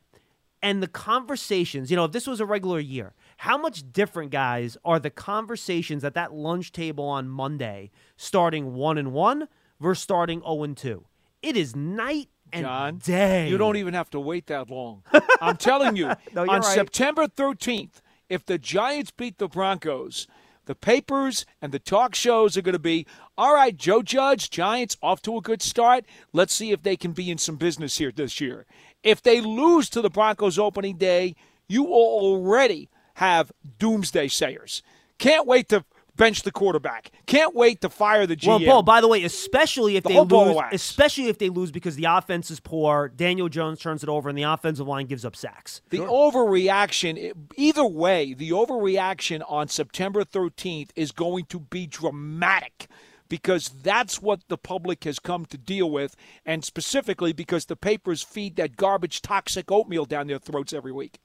[0.63, 1.91] and the conversations.
[1.91, 6.05] You know, if this was a regular year, how much different, guys, are the conversations
[6.05, 9.49] at that lunch table on Monday, starting one and one
[9.81, 11.05] versus starting zero and two?
[11.43, 13.49] It is night and John, day.
[13.49, 15.03] You don't even have to wait that long.
[15.41, 16.65] I'm telling you, No, on right.
[16.65, 20.27] September 13th, if the Giants beat the Broncos,
[20.67, 24.99] the papers and the talk shows are going to be all right, Joe Judge, Giants
[25.03, 26.05] off to a good start.
[26.33, 28.67] Let's see if they can be in some business here this year.
[29.03, 31.35] If they lose to the Broncos opening day,
[31.69, 34.83] you will already have doomsday sayers.
[35.19, 35.85] Can't wait to
[36.17, 37.11] bench the quarterback.
[37.27, 38.47] Can't wait to fire the GM.
[38.47, 38.83] Well, Paul.
[38.83, 41.71] By the way, especially if The they whole ball of lose, especially if they lose
[41.71, 45.25] because the offense is poor, Daniel Jones turns it over, and the offensive line gives
[45.25, 45.81] up sacks.
[45.89, 52.89] The overreaction, either way, the overreaction on September 13th is going to be dramatic
[53.31, 56.15] because that's what the public has come to deal with,
[56.45, 61.19] and specifically because the papers feed that garbage, toxic oatmeal down their throats every week.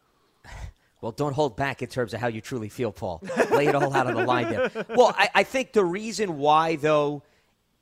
[1.01, 3.21] Well, don't hold back in terms of how you truly feel, Paul.
[3.51, 4.71] Lay it all out on the line there.
[4.89, 7.21] Well, I, I think the reason why, though,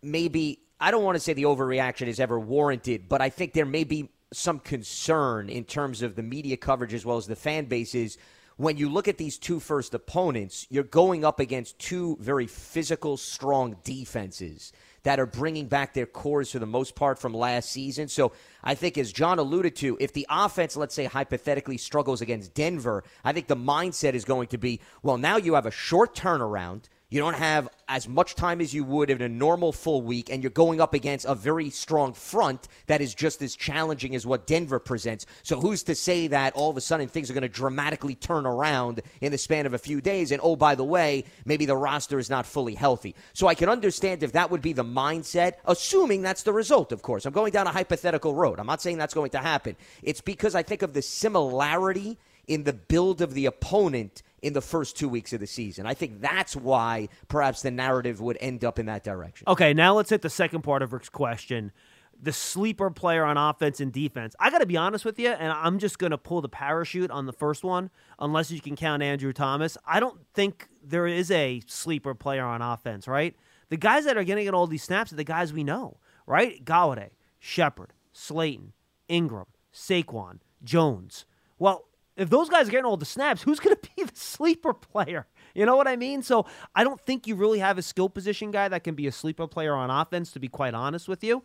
[0.02, 3.66] maybe I don't want to say the overreaction is ever warranted, but I think there
[3.66, 7.66] may be some concern in terms of the media coverage as well as the fan
[7.66, 8.18] bases.
[8.64, 13.18] When you look at these two first opponents, you're going up against two very physical,
[13.18, 14.72] strong defenses
[15.04, 18.08] that are bringing back their cores for the most part from last season.
[18.08, 18.32] So
[18.64, 23.04] I think, as John alluded to, if the offense, let's say hypothetically, struggles against Denver,
[23.26, 26.84] I think the mindset is going to be well, now you have a short turnaround.
[27.14, 30.42] You don't have as much time as you would in a normal full week, and
[30.42, 34.48] you're going up against a very strong front that is just as challenging as what
[34.48, 35.28] Denver presents.
[35.44, 38.48] So, who's to say that all of a sudden things are going to dramatically turn
[38.48, 40.32] around in the span of a few days?
[40.32, 43.16] And oh, by the way, maybe the roster is not fully healthy.
[43.34, 47.04] So, I can understand if that would be the mindset, assuming that's the result, of
[47.04, 47.28] course.
[47.28, 48.60] I'm going down a hypothetical road.
[48.60, 49.76] I'm not saying that's going to happen.
[50.02, 54.62] It's because I think of the similarity in the build of the opponent in the
[54.62, 55.86] first two weeks of the season.
[55.88, 59.46] I think that's why perhaps the narrative would end up in that direction.
[59.48, 61.72] Okay, now let's hit the second part of Rick's question.
[62.22, 64.36] The sleeper player on offense and defense.
[64.40, 67.10] I got to be honest with you, and I'm just going to pull the parachute
[67.10, 69.78] on the first one, unless you can count Andrew Thomas.
[69.88, 73.36] I don't think there is a sleeper player on offense, right?
[73.70, 76.64] The guys that are getting all these snaps are the guys we know, right?
[76.64, 78.74] Golladay, Shepard, Slayton,
[79.08, 81.26] Ingram, Saquon, Jones.
[81.58, 84.74] Well, if those guys are getting all the snaps, who's going to be the sleeper
[84.74, 85.28] player?
[85.56, 86.22] You know what I mean?
[86.24, 86.46] So
[86.76, 89.48] I don't think you really have a skill position guy that can be a sleeper
[89.48, 91.44] player on offense, to be quite honest with you.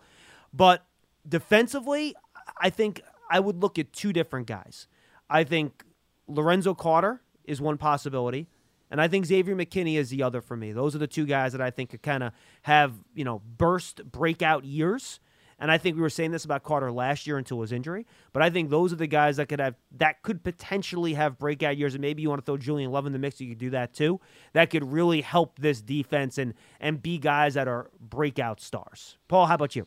[0.53, 0.85] But
[1.29, 2.15] defensively,
[2.61, 4.89] I think I would look at two different guys.
[5.29, 5.85] I think
[6.27, 8.49] Lorenzo Carter is one possibility.
[8.91, 10.73] And I think Xavier McKinney is the other for me.
[10.73, 14.11] Those are the two guys that I think could kind of have, you know, burst
[14.11, 15.21] breakout years.
[15.59, 18.07] And I think we were saying this about Carter last year until his injury.
[18.33, 21.77] But I think those are the guys that could have that could potentially have breakout
[21.77, 21.95] years.
[21.95, 23.93] And maybe you want to throw Julian Love in the mix, you could do that
[23.93, 24.21] too.
[24.53, 29.17] That could really help this defense and and be guys that are breakout stars.
[29.27, 29.87] Paul, how about you?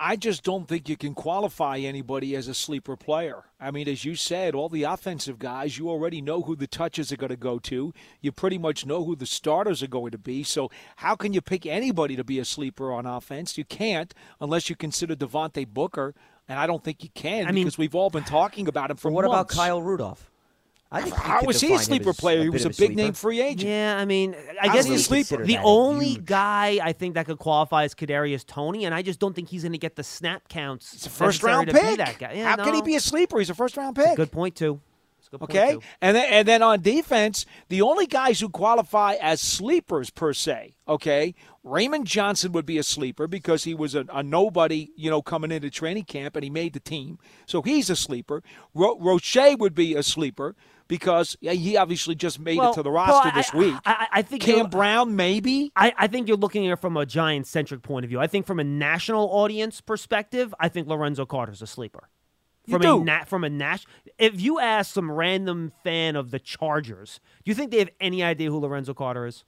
[0.00, 3.44] I just don't think you can qualify anybody as a sleeper player.
[3.60, 7.10] I mean, as you said, all the offensive guys, you already know who the touches
[7.10, 7.92] are going to go to.
[8.20, 10.44] You pretty much know who the starters are going to be.
[10.44, 13.58] So, how can you pick anybody to be a sleeper on offense?
[13.58, 16.14] You can't unless you consider Devontae Booker,
[16.48, 18.96] and I don't think you can I mean- because we've all been talking about him
[18.96, 19.48] for what about.
[19.48, 20.30] Kyle Rudolph?
[20.90, 22.42] I think How was he a sleeper as player?
[22.42, 22.94] he was of a big sleeper.
[22.94, 23.68] name free agent.
[23.68, 25.44] Yeah, I mean, I How guess he's you the, sleeper?
[25.44, 26.24] the that only huge?
[26.24, 29.62] guy I think that could qualify is Kadarius Toney, and I just don't think he's
[29.62, 30.92] going to get the snap counts.
[30.92, 31.98] He's a first round to pick.
[31.98, 32.32] That guy.
[32.34, 33.38] Yeah, How can he be a sleeper?
[33.38, 34.16] He's a first round It's a pick.
[34.16, 34.80] good point too.
[35.30, 35.82] Good Okay, too.
[36.00, 40.74] and then and then on defense, the only guys who qualify as sleepers per se,
[40.88, 45.20] okay, Raymond Johnson would be a sleeper because he was a, a nobody, you know,
[45.20, 48.42] coming into training camp and he made the team, so he's a sleeper.
[48.72, 50.56] Ro- Roche would be a sleeper
[50.88, 53.74] because he obviously just made Well, it to the roster I- this week.
[53.84, 55.70] I, I, think Cam Brown, maybe.
[55.76, 58.18] I, I think you're looking at it from a giant centric point of view.
[58.18, 62.08] I think from a national audience perspective, I think Lorenzo Carter's a sleeper.
[62.66, 63.00] You From do.
[63.00, 63.86] a na- from a Nash,
[64.18, 68.22] if you ask some random fan of the Chargers, do you think they have any
[68.22, 69.44] idea who Lorenzo Carter is?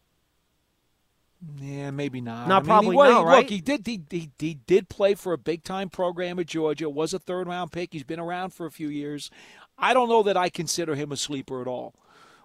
[1.58, 2.48] Yeah, maybe not.
[2.48, 3.38] Not I mean, probably he, was- not, right?
[3.38, 3.86] Look, he did.
[3.86, 6.90] He, he, he did play for a big time program at Georgia.
[6.90, 7.92] Was a third round pick.
[7.92, 9.30] He's been around for a few years.
[9.80, 11.94] I don't know that I consider him a sleeper at all,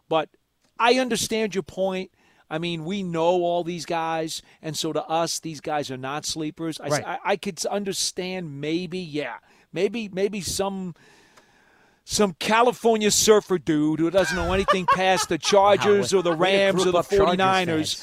[0.10, 0.30] but
[0.80, 2.12] I understand your point.
[2.50, 6.26] I mean, we know all these guys, and so to us, these guys are not
[6.26, 6.80] sleepers.
[6.80, 7.06] I, Right.
[7.06, 9.38] I, I could understand maybe, yeah,
[9.74, 10.96] maybe, maybe some
[12.08, 16.92] some California surfer dude who doesn't know anything past the Chargers or the Rams or
[16.92, 17.36] the up Chargers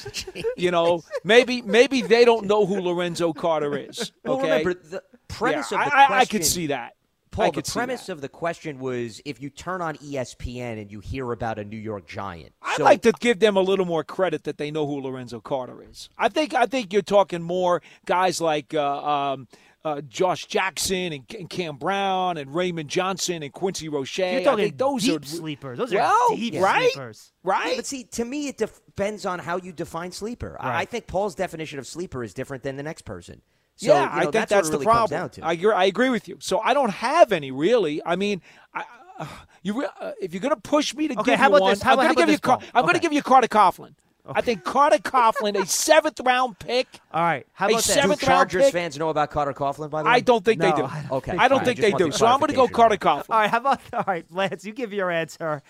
[0.03, 0.45] 49ers.
[0.57, 4.11] You know, maybe maybe they don't know who Lorenzo Carter is.
[4.25, 4.43] Well, Okay.
[4.43, 6.95] remember, the premise Yeah, of the I, I, I could see that.
[7.33, 10.99] Paul, I the premise of the question was if you turn on ESPN and you
[10.99, 12.53] hear about a New York Giant.
[12.61, 15.41] I'd so, like to give them a little more credit that they know who Lorenzo
[15.41, 16.09] Carter is.
[16.17, 19.47] I think I think you're talking more guys like uh, um,
[19.83, 24.19] uh, Josh Jackson and, and Cam Brown and Raymond Johnson and Quincy Roche.
[24.19, 25.77] You're talking those deep are sleepers.
[25.77, 26.91] Those well, are deep right?
[26.91, 27.33] sleepers.
[27.43, 27.71] right.
[27.71, 30.55] Yeah, but see, to me, it depends on how you define sleeper.
[30.59, 33.41] I- I think Paul's definition of sleeper is different than the next person.
[33.75, 35.09] So, yeah, you know, I think that's, that's, it really the problem.
[35.09, 35.45] comes down to.
[35.45, 36.37] I agree, I agree with you.
[36.39, 38.01] So I don't have any really.
[38.05, 38.41] I mean,
[38.73, 38.85] I,
[39.19, 39.25] uh,
[39.63, 41.71] you uh, if you're going to push me to Okay, give how you about one,
[41.71, 41.81] this?
[41.81, 42.39] How I'm going to give you.
[42.39, 43.95] Car- I'm going to give you Carter Coughlin.
[44.25, 46.87] I think Carter Coughlin, a seventh round pick.
[47.13, 47.45] All right.
[47.51, 47.87] How A about this?
[47.87, 48.73] do seventh round Chargers pick?
[48.73, 50.15] fans know about Carter Coughlin, by the way?
[50.15, 50.83] I don't think No, they do.
[50.85, 51.31] I don't Okay.
[51.37, 51.65] I don't fine.
[51.65, 52.09] think they do.
[52.11, 52.95] So I'm going to go Carter.
[52.95, 53.25] Coughlin.
[53.29, 54.63] All right, how about all right, Lance?
[54.63, 55.61] You give your answer.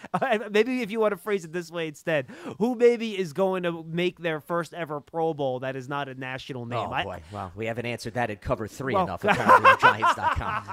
[0.51, 2.27] Maybe if you want to phrase it this way instead,
[2.59, 6.13] who maybe is going to make their first ever Pro Bowl that is not a
[6.13, 6.77] national name?
[6.89, 7.21] Oh, I- boy.
[7.31, 10.63] Well, we haven't answered that at cover three Well- enough, apparently, on Giants.com.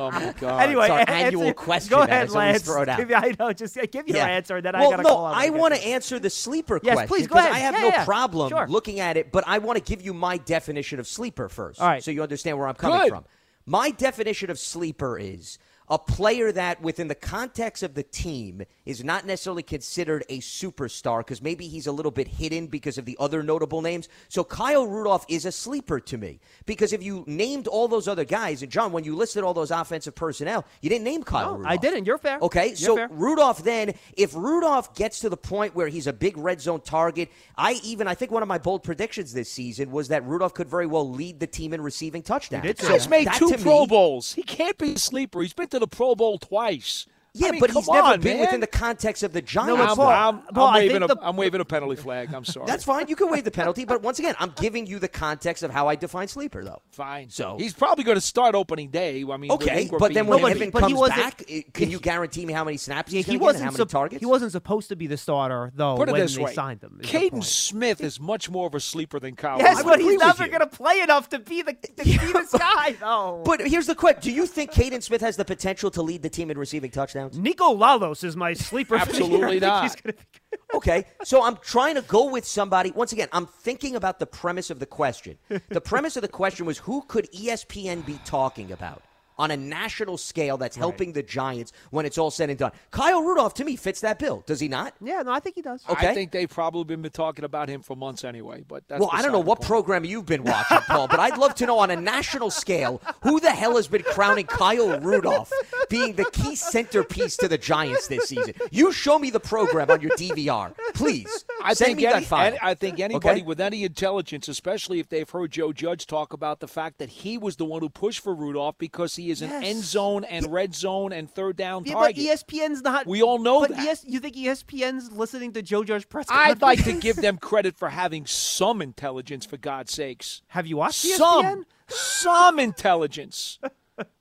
[0.00, 0.62] Oh my God.
[0.62, 2.62] Anyway, It's our answer- annual question Go that ahead, is always Lance.
[2.64, 2.98] thrown out.
[2.98, 3.52] Give, I know.
[3.52, 5.34] Just give your answer, and then well, I got to no, call out.
[5.36, 7.15] I want to answer the sleeper question.
[7.18, 7.52] Please, go ahead.
[7.52, 8.04] I have Yeah, no yeah.
[8.04, 8.66] problem Sure.
[8.68, 11.80] looking at it, but I want to give you my definition of sleeper first.
[11.80, 12.02] All right.
[12.02, 13.08] So you understand where I'm coming Good.
[13.10, 13.24] from.
[13.66, 15.58] My definition of sleeper is
[15.88, 21.18] a player that, within the context of the team, is not necessarily considered a superstar
[21.18, 24.08] because maybe he's a little bit hidden because of the other notable names.
[24.28, 28.24] So Kyle Rudolph is a sleeper to me because if you named all those other
[28.24, 31.56] guys, and John, when you listed all those offensive personnel, you didn't name Kyle No,
[31.58, 31.72] Rudolph.
[31.72, 32.06] I didn't.
[32.06, 32.38] You're fair.
[32.42, 33.08] Okay, You're so fair.
[33.10, 37.30] Rudolph then, if Rudolph gets to the point where he's a big red zone target,
[37.56, 40.68] I even I think one of my bold predictions this season was that Rudolph could
[40.68, 42.62] very well lead the team in receiving touchdowns.
[42.64, 42.92] did say So.
[42.94, 44.32] He's made that two Pro me- Bowls.
[44.34, 45.40] He can't be a sleeper.
[45.42, 47.06] He's been to the Pro Bowl twice.
[47.38, 48.46] Yeah, I mean, but come he's never on, been man.
[48.46, 49.76] within the context of the Giants.
[49.78, 52.32] but I'm, Paul- I'm, Paul, I'm waving a, the- I'm waving a penalty flag.
[52.34, 52.66] I'm sorry.
[52.66, 53.08] That's fine.
[53.08, 55.88] You can waive the penalty, but once again, I'm giving you the context of how
[55.88, 56.82] I define sleeper, though.
[56.92, 57.30] fine.
[57.30, 59.24] So- he's probably going to start opening day.
[59.30, 60.54] I mean, Okay, but then being when No, but healthy.
[60.58, 63.18] he- Evan but comes wasn't- back, eh, can you guarantee me how many snaps Yeah,
[63.18, 63.64] he's he going to get and wasn't.
[63.64, 64.20] how many sup- targets?
[64.20, 66.82] he wasn't supposed to be the starter though Put it when this they way: signed
[66.82, 66.98] him.
[67.00, 67.44] the Kaden.
[67.44, 69.58] Smith is much more of a sleeper than Kyle.
[69.58, 72.96] Yes, but he's never going to play enough to be the to be this guy.
[73.00, 73.42] No.
[73.44, 76.30] But here's the question: Do you think Kaden Smith has the potential to lead the
[76.30, 77.25] team in receiving touchdowns?
[77.30, 78.98] Niko Lalos is my sleeper.
[78.98, 79.24] for the year.
[79.24, 79.82] Absolutely not.
[79.82, 80.16] he's be good.
[80.74, 82.90] Okay, so I'm trying to go with somebody.
[82.90, 85.38] Once again, I'm thinking about the premise of the question.
[85.68, 89.02] The premise of the question was who could ESPN be talking about
[89.38, 92.72] on a national scale that's helping the Giants when it's all said and done?
[92.90, 94.42] Kyle Rudolph, to me, fits that bill.
[94.46, 94.94] Does he not?
[95.00, 95.82] Yeah, no, I think he does.
[95.88, 96.08] Okay.
[96.08, 98.64] I think they've probably been talking about him for months anyway.
[98.66, 99.66] But that's Well, I don't know what point.
[99.68, 103.40] program you've been watching, Paul, but I'd love to know on a national scale who
[103.40, 105.52] the hell has been crowning Kyle Rudolph
[105.88, 108.54] being the key centerpiece to the Giants this season.
[108.70, 111.44] You show me the program on your DVR, please.
[111.62, 112.46] I Send think me any, that file.
[112.48, 113.42] any- I think anybody Okay?
[113.42, 117.38] with any intelligence, especially if they've heard Joe Judge talk about the fact that he
[117.38, 119.64] was the one who pushed for Rudolph because he is an Yes.
[119.64, 122.16] end zone and red zone and third down Yeah, but target.
[122.18, 123.06] ESPN's not.
[123.06, 123.78] We all know but that.
[123.86, 127.76] ES, you think ESPN's listening to Joe Judge press I'd like to give them credit
[127.76, 130.42] for having some intelligence, for God's sakes.
[130.48, 131.16] Have you watched E ESPN?
[131.16, 133.58] Some, some intelligence.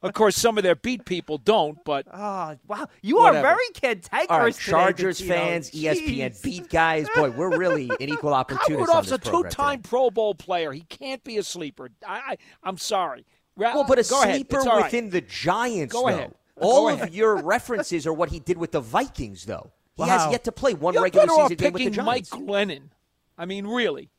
[0.01, 2.87] Of course, some of their beat people don't, but Oh, wow.
[3.01, 3.39] You Whatever.
[3.39, 5.27] are very cantankerous All right, Chargers Dottino.
[5.27, 7.07] fans, E ESPN beat guys.
[7.13, 9.89] Boy, we're really an equal Kyle opportunist on Rudolph's this a two-time today.
[9.89, 10.71] Pro Bowl player.
[10.71, 11.89] He can't be a sleeper.
[12.07, 13.25] I, I I'm sorry.
[13.57, 14.83] Well, but a sleeper right.
[14.83, 16.07] within the Giants, Go though.
[16.09, 16.33] ahead.
[16.57, 17.13] All Go of ahead.
[17.13, 19.71] your references are what he did with the Vikings, though.
[19.95, 20.07] He Wow.
[20.09, 22.29] has yet to play one You're regular season game with the picking Mike Giants.
[22.31, 22.81] Glennon.
[23.37, 24.09] I mean, really.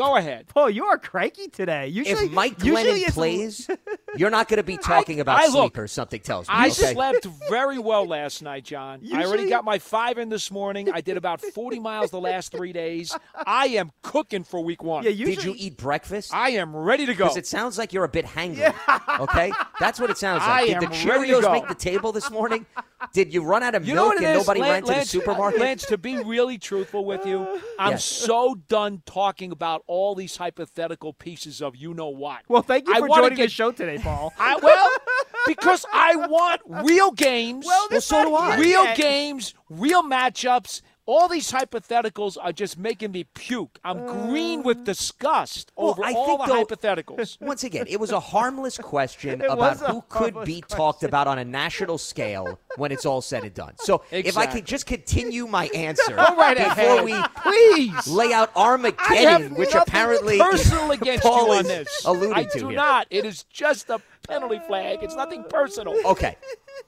[0.00, 0.46] Go ahead.
[0.48, 1.88] Paul, you are cranky today.
[1.88, 3.70] Usually, If Mike usually Glennon it's- plays,
[4.16, 5.92] you're not going to be talking about I look- sleepers.
[5.92, 6.54] Something tells me.
[6.54, 6.92] I okay?
[6.94, 9.02] slept very well last night, John.
[9.14, 10.90] I already got my five in this morning.
[10.90, 13.14] I did about 40 miles the last three days.
[13.46, 15.04] I am cooking for week one.
[15.04, 16.32] Yeah, usually, Did you eat breakfast?
[16.32, 17.24] I am ready to go.
[17.24, 18.74] Because it sounds like you're a bit hangry.
[19.20, 20.48] Okay, that's what it sounds like.
[20.48, 21.52] I Did am the ready to Cheerios go.
[21.52, 22.64] make the table this morning?
[23.12, 25.60] Did you run out of You milk and is, nobody Lan- ran to the supermarket?
[25.60, 28.04] Lance, to be really truthful with you, I'm Yes.
[28.04, 32.42] so done talking about all these hypothetical pieces of you know what.
[32.46, 34.32] Well, thank you for joining get- the show today, Paul.
[34.38, 34.88] I, well,
[35.48, 37.66] because I want real games.
[37.66, 38.56] Well, this so do I.
[38.56, 38.94] Real Yeah.
[38.94, 40.80] games, real matchups.
[41.06, 43.78] All these hypotheticals are just making me puke.
[43.82, 47.40] I'm green with uh, disgust Well, over I all think, the though- hypotheticals.
[47.46, 50.76] Once again, it was a harmless question about who could be question.
[50.76, 53.74] talked about on a national scale when it's all said and done.
[53.78, 54.60] So if I Exactly.
[54.60, 56.70] could just continue my answer right before
[57.00, 57.04] ahead.
[57.04, 58.06] we Please.
[58.06, 62.04] lay out Armageddon, which apparently personal against Paul you on is this.
[62.04, 62.76] alluding I to do here.
[62.76, 63.06] not.
[63.10, 64.98] It is just a penalty flag.
[65.02, 65.94] It's nothing personal.
[66.06, 66.36] Okay.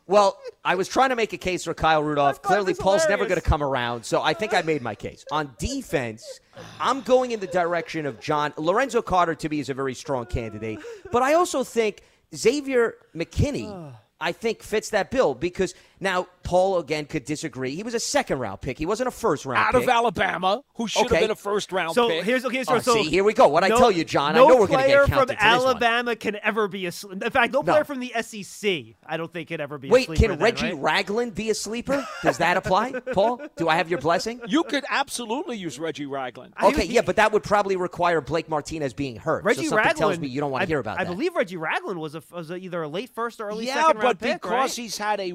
[0.06, 2.42] Well, I was trying to make a case for Kyle Rudolph.
[2.42, 5.24] Clearly, Paul's never going to come around, so I think I made my case.
[5.32, 6.40] On defense,
[6.80, 8.52] I'm going in the direction of John.
[8.56, 10.78] Lorenzo Carter, to me, is a very strong candidate,
[11.10, 12.02] but I also think
[12.34, 17.74] Xavier McKinney, I think, fits that bill because now Paul again could disagree.
[17.76, 18.76] He was a second round pick.
[18.76, 19.74] He wasn't a first round pick.
[19.76, 19.82] Out pick.
[19.84, 21.14] of Alabama, who should Okay.
[21.16, 22.24] have been a first round So pick.
[22.24, 22.64] here's okay.
[22.64, 23.46] So, Oh, so see, here we go.
[23.48, 25.32] What I tell you, John, I no know we're gonna get player counted from to
[25.34, 25.48] this one.
[25.66, 26.92] Alabama can ever be a.
[26.92, 27.72] sl- In fact, no No.
[27.72, 29.88] player from the SEC, I don't think, could ever be.
[29.88, 30.82] Wait, sleeper can then, Reggie right?
[30.82, 32.06] Ragland be a sleeper?
[32.22, 33.40] Does that apply, Paul?
[33.56, 34.40] Do I have your blessing?
[34.48, 36.54] you could absolutely use Reggie Ragland.
[36.62, 39.44] Okay, would- yeah, but that would probably require Blake Martinez being hurt.
[39.44, 41.10] Reggie so something Ragland tells me you don't want I- to hear about I that.
[41.10, 43.96] believe Reggie Ragland was a was a, either a late first or early yeah, second
[43.98, 44.82] but round pick, but because right?
[44.82, 45.32] he's had a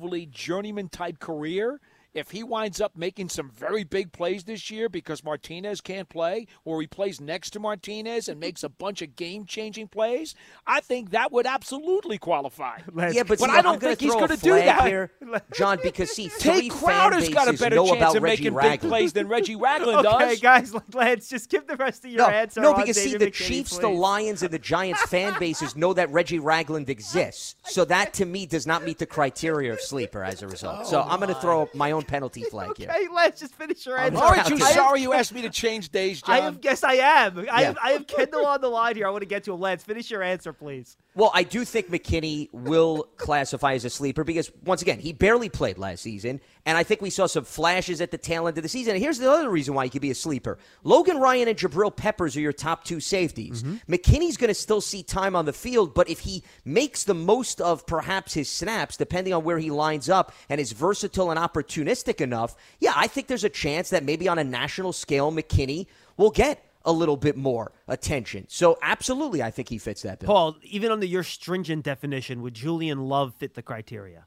[0.00, 1.80] relatively journeyman type career,
[2.14, 6.46] if he winds up making some very big plays this year because Martinez can't play,
[6.64, 10.34] or he plays next to Martinez and makes a bunch of game changing plays,
[10.66, 12.78] I think that would absolutely qualify.
[12.92, 14.86] Let's- yeah, but, But I don't I'm think he's gonna do that.
[14.86, 15.12] here,
[15.54, 19.12] John, because see, three Tae Crowder's got a better chance of Reggie making big plays
[19.12, 20.22] than Reggie Ragland okay, does.
[20.32, 22.60] Okay, guys, let's just give the rest of your No, answer.
[22.60, 23.88] no, on because see, Xavier the McKinney, Chiefs, the.
[24.00, 27.56] Lions, and the Giants fan bases know that Reggie Ragland exists.
[27.64, 30.86] So that to me does not meet the criteria of sleeper as a result.
[30.86, 32.90] so I'm going to throw my own penalty flag here.
[32.90, 34.18] Hey, let's just finish your answer.
[34.22, 36.34] Aren't you I have- sorry you asked me to change days, John?
[36.36, 37.38] I have, yes, I am.
[37.38, 37.60] I, Yeah.
[37.60, 39.06] have, I have Kendall on the line here.
[39.06, 39.60] I want to get to him.
[39.60, 40.96] Lance, finish your answer, please.
[41.16, 45.48] Well, I do think McKinney will classify as a sleeper because, once again, he barely
[45.48, 48.62] played last season, and I think we saw some flashes at the tail end of
[48.62, 48.94] the season.
[48.94, 51.94] And here's the other reason why he could be a sleeper Logan Ryan and Jabril
[51.94, 53.62] Peppers are your top two safeties.
[53.62, 53.92] Mm-hmm.
[53.92, 57.60] McKinney's going to still see time on the field, but if he makes the most
[57.60, 62.20] of perhaps his snaps, depending on where he lines up, and is versatile and opportunistic
[62.20, 65.86] enough, yeah, I think there's a chance that maybe on a national scale, McKinney
[66.16, 68.46] will get a little bit more attention.
[68.48, 70.26] So, absolutely, I think he fits that bill.
[70.28, 74.26] Paul, even under your stringent definition, would Julian Love fit the criteria?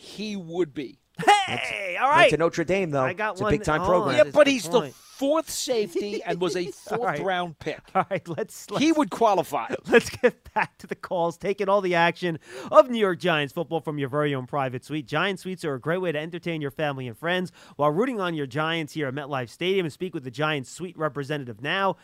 [0.00, 0.98] he would be.
[1.26, 2.16] Hey, all right.
[2.16, 2.30] Went right.
[2.30, 3.02] to Notre Dame, though.
[3.02, 4.16] I got it's one- a big time oh, program.
[4.16, 7.22] Yeah, but the he's the fourth safety and was a fourth right.
[7.22, 7.80] round pick.
[7.94, 9.68] All right, let's, let's He would qualify.
[9.86, 12.38] Let's get back to the calls, taking all the action
[12.70, 15.06] of New York Giants football from your very own private suite.
[15.06, 18.34] Giant suites are a great way to entertain your family and friends while rooting on
[18.34, 19.84] your Giants here at MetLife Stadium.
[19.84, 21.96] And speak with the Giants suite representative now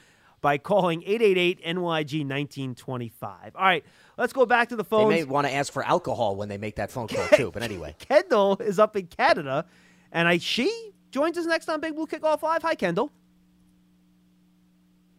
[0.47, 3.57] by calling 888 NYG 1925.
[3.57, 3.85] All right,
[4.17, 5.09] let's go back to the phone.
[5.09, 5.27] They phones.
[5.27, 7.51] may want to ask for alcohol when they make that phone call too.
[7.51, 9.65] But anyway, Kendall is up in Canada,
[10.13, 12.63] and I she joins us next on Big Blue Kickoff Live.
[12.63, 13.11] Hi, Kendall.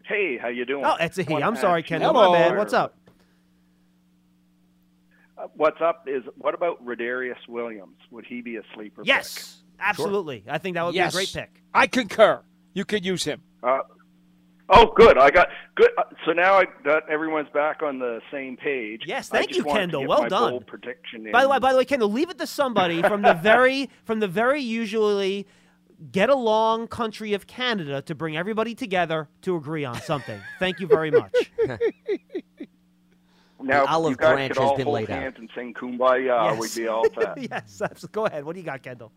[0.05, 0.85] Hey, how you doing?
[0.85, 1.33] Oh, it's a he.
[1.33, 1.83] I'm sorry.
[1.83, 2.13] Kendall.
[2.13, 2.31] Hello.
[2.31, 2.57] My bad.
[2.57, 2.95] What's up?
[5.37, 7.97] Uh, what's up is what about Rodarius Williams?
[8.11, 9.01] Would he be a sleeper?
[9.03, 10.45] Yes, absolutely.
[10.47, 11.13] I think that would yes.
[11.13, 11.61] be a great pick.
[11.73, 12.41] I concur.
[12.73, 13.41] You could use him.
[13.61, 13.79] Uh,
[14.69, 15.17] oh, good.
[15.17, 15.89] I got good.
[15.97, 19.03] Uh, so now I got everyone's back on the same page.
[19.05, 20.05] Yes, thank you, Kendall.
[20.07, 20.51] Well done.
[20.51, 21.29] bold prediction.
[21.31, 24.19] By the way, by the way, Kendall, leave it to somebody from the very from
[24.19, 25.47] the very usually
[26.11, 30.39] get along country of Canada to bring everybody together to agree on something.
[30.59, 31.33] Thank you very much.
[33.61, 35.37] now the olive you guys branch could has been hold laid out.
[35.39, 36.59] and sing "Kumbaya." Yes.
[36.59, 37.37] We'd be all set.
[37.37, 38.13] yes, absolutely.
[38.13, 38.45] go ahead.
[38.45, 39.11] What do you got, Kendall?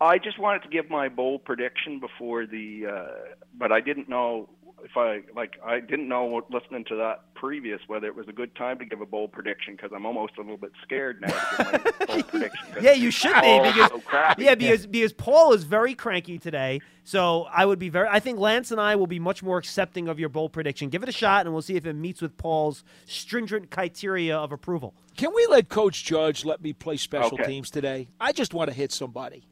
[0.00, 4.48] I just wanted to give my bold prediction before the, uh, but I didn't know
[4.84, 5.54] if I like.
[5.64, 8.84] I didn't know what- listening to that previous whether it was a good time to
[8.84, 12.06] give a bold prediction because I'm almost a little bit scared now to give my
[12.06, 12.66] bold prediction.
[12.74, 14.02] 'cause Yeah, you should be because so
[14.38, 16.80] yeah, because because Paul is very cranky today.
[17.04, 18.08] So I would be very.
[18.10, 20.90] I think Lance and I will be much more accepting of your bold prediction.
[20.90, 24.52] Give it a shot, and we'll see if it meets with Paul's stringent criteria of
[24.52, 24.94] approval.
[25.16, 27.46] Can we let Coach Judge let me play special Okay.
[27.46, 28.08] teams today?
[28.20, 29.44] I just want to hit somebody.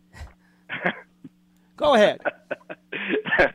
[1.77, 2.21] Go ahead.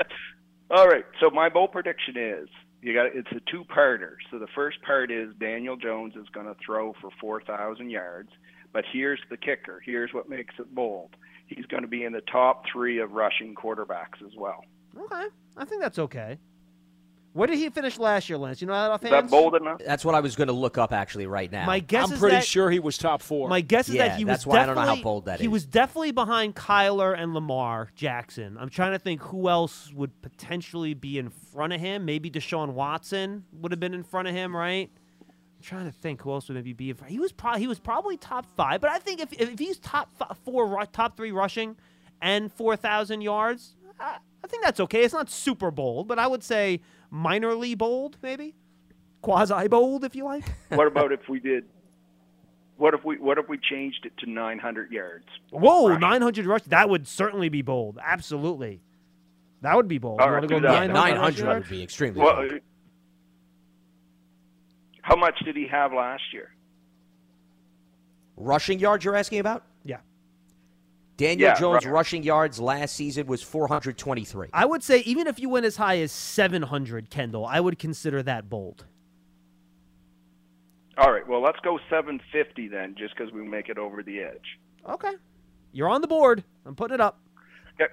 [0.72, 1.06] All right.
[1.20, 2.50] So my bold prediction is
[2.82, 4.16] you got it's a two-parter.
[4.32, 8.30] So the first part is Daniel Jones is going to throw for 4,000 yards,
[8.74, 9.82] but here's the kicker.
[9.86, 11.16] Here's what makes it bold.
[11.48, 14.64] He's going to be in the top 3 of rushing quarterbacks as well.
[14.98, 15.26] Okay,
[15.58, 16.38] I think that's okay.
[17.40, 18.60] Where did he finish last year, Lance?
[18.60, 19.14] You know that Is offhand?
[19.14, 19.80] that bold enough?
[19.86, 21.66] that's what I was going to look up actually right now.
[21.66, 23.48] My guess I'm is pretty that, sure he was top four.
[23.48, 25.40] My guess is Yeah, that he that's was why I don't know how bold that
[25.40, 25.50] he is.
[25.50, 28.58] was definitely behind Kyler and Lamar Jackson.
[28.60, 32.04] I'm trying to think who else would potentially be in front of him.
[32.04, 34.92] Maybe Deshaun Watson would have been in front of him, right?
[35.22, 36.90] I'm trying to think who else would maybe be.
[36.90, 37.10] In front.
[37.10, 40.10] He was probably he was probably top five, but I think if if he's top
[40.18, 41.78] fi- four, top three rushing,
[42.22, 45.04] and four thousand yards, I, I think that's okay.
[45.04, 46.82] It's not super bold, but I would say
[47.14, 48.56] minorly bold, maybe
[49.22, 50.44] quasi bold, if you like.
[50.70, 51.66] what about if we did
[52.78, 55.26] what if we what if we changed it to 900 yards?
[55.52, 56.62] Whoa, 900 rush.
[56.68, 58.00] That would certainly be bold.
[58.02, 58.82] Absolutely.
[59.62, 60.22] That would be bold.
[60.22, 60.88] All You right, wanna go do that.
[60.88, 61.70] yeah, 900 nine rush hundred yards?
[61.70, 62.22] would be extremely.
[62.22, 62.52] Well, bold.
[62.54, 62.56] uh,
[65.02, 66.52] how much did he have last year?
[68.38, 69.66] Rushing yards, you're asking about?
[71.20, 71.28] Yeah.
[71.30, 71.92] Daniel Yeah, Jones' right.
[71.94, 74.48] rushing yards last season was 423.
[74.54, 78.24] I would say even if you went as high as 700, Kendall, I would consider
[78.24, 78.86] that bold.
[80.98, 84.60] All right, well, let's go 750 then, just because we make it over the edge.
[84.88, 85.14] Okay.
[85.72, 86.44] You're on the board.
[86.66, 87.20] I'm putting it up.
[87.80, 87.86] Yeah.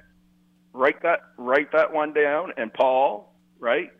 [0.72, 2.52] Write that write that one down.
[2.56, 3.90] And Paul, right?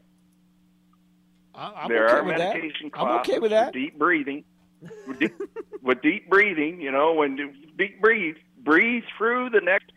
[1.55, 2.55] I- I'm there okay are with that.
[2.55, 3.73] meditation I'm okay with for that.
[3.73, 4.45] deep breathing.
[5.07, 5.35] with, deep,
[5.83, 8.37] with deep breathing, you know, when you deep breathe,
[8.67, 9.93] breathe through the next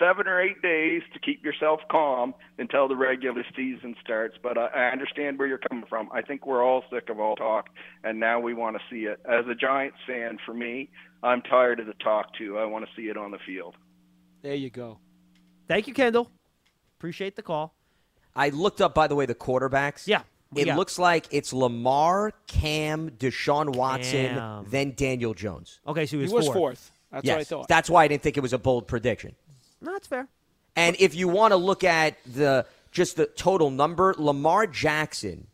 [0.00, 4.36] seven or eight days to keep yourself calm until the regular season starts.
[4.42, 6.08] But I, I understand where you're coming from.
[6.12, 7.68] I think we're all sick of all talk,
[8.02, 9.20] and now we want to see it.
[9.24, 10.90] As a Giants fan, for me,
[11.22, 12.58] I'm tired of the talk too.
[12.58, 13.76] I want to see it on the field.
[14.42, 14.98] There you go.
[15.68, 16.28] Thank you, Kendall.
[16.98, 17.74] Appreciate the call.
[18.34, 20.08] I looked up, by the way, the quarterbacks.
[20.08, 20.22] Yeah.
[20.56, 24.66] It got- looks like it's Lamar, Cam, Deshaun Watson, Cam.
[24.68, 25.80] then Daniel Jones.
[25.86, 26.90] Okay, so he He was, was fourth.
[27.14, 27.68] That's yes, what I thought.
[27.68, 29.34] that's why I didn't think it was a bold prediction.
[29.80, 30.28] No, that's fair.
[30.76, 35.46] And if you want to look at the just the total number, Lamar Jackson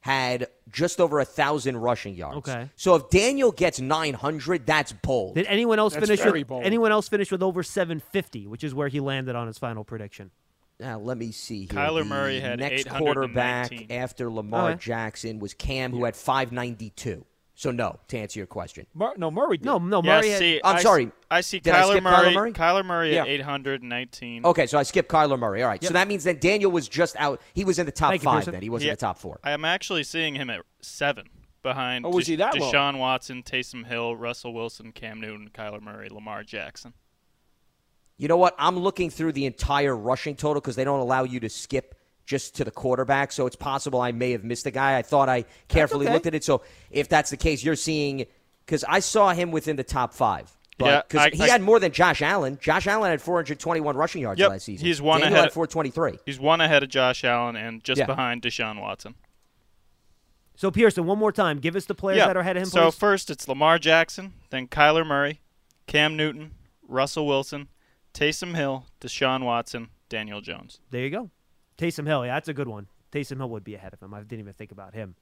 [0.00, 2.36] had just over a thousand rushing yards.
[2.38, 2.70] Okay.
[2.76, 5.34] So if Daniel gets nine hundred, that's bold.
[5.34, 6.64] Did anyone else That's finish very with bold.
[6.64, 10.30] anyone else finish with over 750, which is where he landed on his final prediction?
[10.78, 11.68] Now let me see here.
[11.68, 14.78] Kyler The Murray had next quarterback after Lamar Okay.
[14.80, 17.24] Jackson was Cam, who had five ninety two.
[17.58, 18.86] So no, to answer your question.
[18.92, 19.64] Mur- no, Murray did.
[19.64, 21.10] No, no, Yeah, Murray had see, I'm I s- sorry.
[21.30, 22.14] I see Did I Kyler skip Murray.
[22.26, 22.52] Kyler Murray?
[22.52, 23.22] Kyler Murray Yeah.
[23.22, 24.44] at 819.
[24.44, 25.62] Okay, so I skipped Kyler Murray.
[25.62, 27.40] All right, so that means that Daniel was just out.
[27.54, 28.34] He was in the top Thank five.
[28.40, 28.52] Pearson.
[28.52, 28.92] then he wasn't Yeah.
[28.92, 29.40] in the top four.
[29.42, 31.30] I am actually seeing him at seven
[31.62, 32.70] behind Oh, was he that low?
[32.70, 36.92] Deshaun Watson, Taysom Hill, Russell Wilson, Cam Newton, Kyler Murray, Lamar Jackson.
[38.18, 38.54] You know what?
[38.58, 41.94] I'm looking through the entire rushing total because they don't allow you to skip
[42.26, 43.32] just to the quarterback.
[43.32, 44.98] So it's possible I may have missed a guy.
[44.98, 46.12] I thought I carefully okay.
[46.12, 46.44] looked at it.
[46.44, 48.26] So if that's the case, you're seeing
[48.64, 50.52] because I saw him within the top five.
[50.78, 52.58] Yeah, because he I- had more than Josh Allen.
[52.60, 54.86] Josh Allen had 421 rushing yards Yep, last season.
[54.86, 56.18] he's one Daniel ahead- had 423.
[56.26, 58.04] He's one ahead of Josh Allen and just Yeah.
[58.04, 59.14] behind Deshaun Watson.
[60.54, 62.26] So Pearson, one more time, give us the players yeah.
[62.26, 62.68] that are ahead of him.
[62.68, 62.94] so please.
[62.98, 65.40] first it's Lamar Jackson, then Kyler Murray,
[65.86, 66.52] Cam Newton,
[66.86, 67.68] Russell Wilson,
[68.12, 70.80] Taysom Hill, Deshaun Watson, Daniel Jones.
[70.90, 71.30] there you go.
[71.78, 72.88] Taysom Hill, yeah, that's a good one.
[73.12, 74.14] Taysom Hill would be ahead of him.
[74.14, 75.14] I didn't even think about him.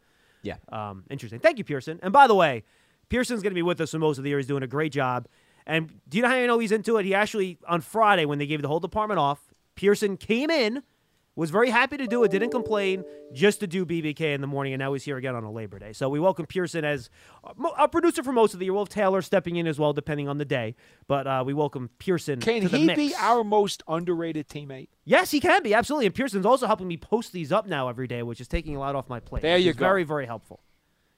[0.42, 0.56] Yeah.
[0.70, 1.40] Um, interesting.
[1.40, 1.98] Thank you, Pearson.
[2.02, 2.64] And by the way,
[3.08, 4.38] Pearson's going to be with us for most of the year.
[4.38, 5.26] He's doing a great job.
[5.66, 7.04] And do you know how you know he's into it?
[7.04, 9.40] He actually, on Friday, when they gave the whole department off,
[9.74, 10.82] Pearson came in,
[11.36, 14.72] was very happy to do it, didn't complain, just to do BBK in the morning,
[14.72, 15.92] and now he's here again on a Labor Day.
[15.92, 17.10] So we welcome Pearson as
[17.78, 18.72] a producer for most of the year.
[18.72, 20.76] We'll have Taylor stepping in as well, depending on the day.
[21.08, 22.96] But uh, we welcome Pearson Can to the he mix.
[22.96, 24.88] be our most underrated teammate?
[25.04, 26.06] Yes, he can be absolutely.
[26.06, 28.78] And Pearson's also helping me post these up now every day, which is taking a
[28.78, 29.42] lot off my plate.
[29.42, 29.84] There you is go.
[29.86, 30.60] Very, very helpful.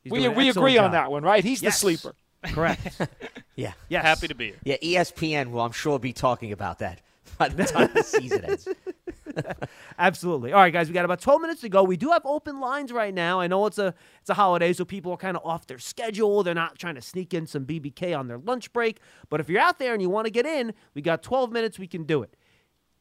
[0.03, 1.45] He's We, we excellent agree on that one, right?
[1.45, 1.75] He's Yes.
[1.75, 2.15] the sleeper.
[2.45, 3.01] Correct.
[3.59, 3.73] Yeah.
[3.89, 4.03] yes.
[4.05, 4.57] Happy to be here.
[4.65, 7.01] Yeah, ESPN will, I'm sure, be talking about that
[7.39, 8.69] by the time the season ends.
[9.99, 10.53] Absolutely.
[10.53, 11.83] All right, guys, we got about 12 minutes to go.
[11.83, 13.41] We do have open lines right now.
[13.41, 16.43] I know it's a it's a holiday, so people are kind of off their schedule.
[16.43, 19.01] They're not trying to sneak in some BBK on their lunch break.
[19.29, 21.79] But if you're out there and you want to get in, we got 12 minutes.
[21.79, 22.35] We can do it.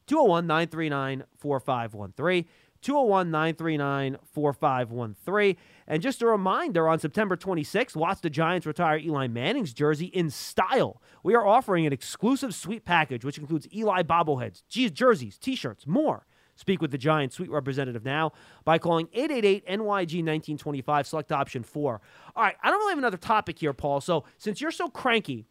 [0.08, 2.46] 201 939 4513.
[2.86, 5.56] 201 939 4513.
[5.88, 10.30] And just a reminder on September 26th, watch the Giants retire Eli Manning's jersey in
[10.30, 11.02] style.
[11.24, 16.28] We are offering an exclusive suite package, which includes Eli bobbleheads, jerseys, t shirts, more.
[16.56, 18.34] Speak with the Giants suite representative now
[18.64, 22.02] by calling 888 NYG 1925, select option four.
[22.36, 24.00] All right, I don't really have another topic here, Paul.
[24.00, 25.48] So since you're so cranky,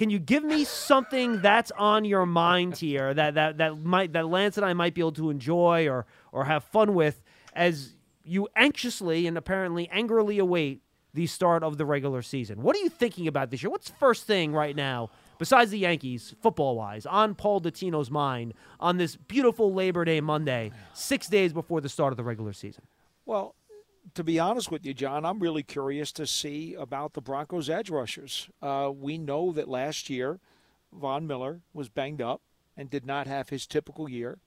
[0.00, 4.26] can you give me something that's on your mind here that that that might that
[4.28, 7.22] Lance and I might be able to enjoy or or have fun with
[7.52, 10.80] as you anxiously and apparently angrily await
[11.12, 12.62] the start of the regular season?
[12.62, 13.68] What are you thinking about this year?
[13.68, 18.96] What's first thing right now besides the Yankees, football wise, on Paul Dottino's mind on
[18.96, 22.84] this beautiful Labor Day Monday, six days before the start of the regular season?
[23.26, 23.54] Well,
[24.14, 27.90] to be honest with you, John, I'm really curious to see about the Broncos edge
[27.90, 28.48] rushers.
[28.62, 30.40] Uh, we know that last year,
[30.92, 32.42] Von Miller was banged up
[32.76, 34.38] and did not have his typical year.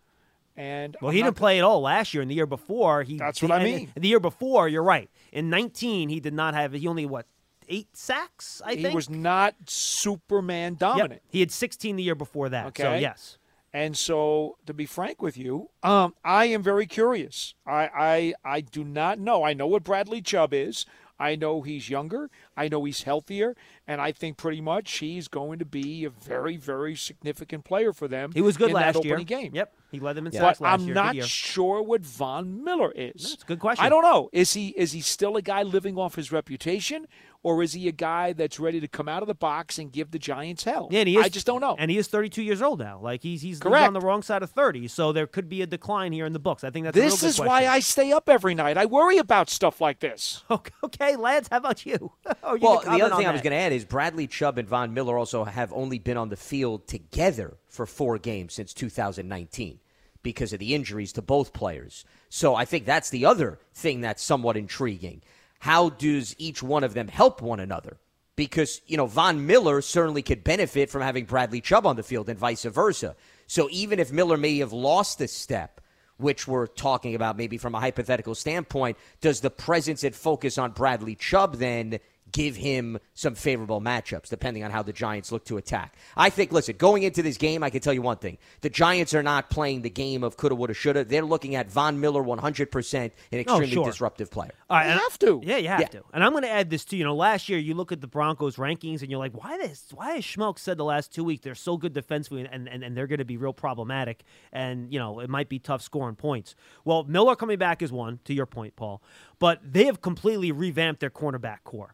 [0.56, 3.18] And Well, I'm he didn't play at all last year, and the year before he.
[3.18, 3.92] That's what I mean.
[3.96, 5.10] The year before, you're right.
[5.32, 6.74] In 19, he did not have.
[6.74, 7.26] He only what
[7.68, 8.62] eight sacks?
[8.64, 10.80] I he think he was not Superman Yep.
[10.80, 11.22] dominant.
[11.28, 12.78] He had 16 the year before that.
[12.78, 13.02] So Okay.
[13.02, 13.38] yes.
[13.74, 17.56] And so, to be frank with you, um, I am very curious.
[17.66, 19.44] I, I I do not know.
[19.44, 20.86] I know what Bradley Chubb is.
[21.20, 22.30] I know he's younger.
[22.58, 23.56] I know he's healthier,
[23.88, 28.08] and I think pretty much he's going to be a very, very significant player for
[28.08, 28.32] them.
[28.34, 29.14] He was good in last year.
[29.14, 29.52] opening game.
[29.56, 29.74] Yep.
[29.92, 30.96] He led them in sacks last I'm year.
[30.96, 31.26] not Good year.
[31.28, 33.30] sure what Von Miller is.
[33.32, 33.86] That's a good question.
[33.86, 34.30] I don't know.
[34.34, 37.08] Is he is he still a guy living off his reputation,
[37.44, 40.12] or is he a guy that's ready to come out of the box and give
[40.12, 40.88] the Giants hell?
[40.90, 41.76] Yeah, and he is, I just don't know.
[41.78, 43.00] And he is 32 years old now.
[43.02, 43.86] Like he's he's, he's Correct.
[43.86, 46.40] on the wrong side of 30, so there could be a decline here in the
[46.40, 46.64] books.
[46.64, 47.50] I think that's a real this good is question.
[47.50, 48.78] why I stay up every night.
[48.78, 50.44] I worry about stuff like this.
[50.54, 52.12] Okay, okay, Lance, how about you?
[52.44, 54.58] Oh, you Well, the other thing on I was going to add is Bradley Chubb
[54.58, 58.74] and Von Miller also have only been on the field together for four games since
[58.74, 59.80] 2019
[60.22, 62.06] because of the injuries to both players.
[62.30, 65.22] So I think that's the other thing that's somewhat intriguing.
[65.64, 67.96] How does each one of them help one another?
[68.36, 72.28] Because, you know, Von Miller certainly could benefit from having Bradley Chubb on the field
[72.28, 73.16] and vice versa.
[73.48, 75.80] So even if Miller may have lost a step,
[76.18, 80.72] which we're talking about maybe from a hypothetical standpoint, does the presence and focus on
[80.72, 82.00] Bradley Chubb then
[82.34, 85.96] give him some favorable matchups depending on how the Giants look to attack?
[86.18, 88.38] I think, listen, going into this game, I can tell you one thing.
[88.62, 91.06] The Giants are not playing the game of coulda, woulda, shoulda.
[91.06, 93.86] They're looking at Von Miller 100% an oh, extremely sure.
[93.86, 94.52] disruptive player.
[94.70, 95.42] All right, You have to.
[95.44, 95.88] Yeah, you have Yeah.
[95.88, 96.04] to.
[96.14, 96.98] And I'm going to add this too.
[96.98, 99.86] You know, last year you look at the Broncos rankings and you're like, why this?
[99.94, 102.98] Why has Schmeelk said the last two weeks they're so good defensively and, and, and
[102.98, 106.56] they're going to be real problematic and you know it might be tough scoring points.
[106.84, 109.02] Well, Miller coming back is one to your point, Paul,
[109.40, 111.94] but they have completely revamped their cornerback core.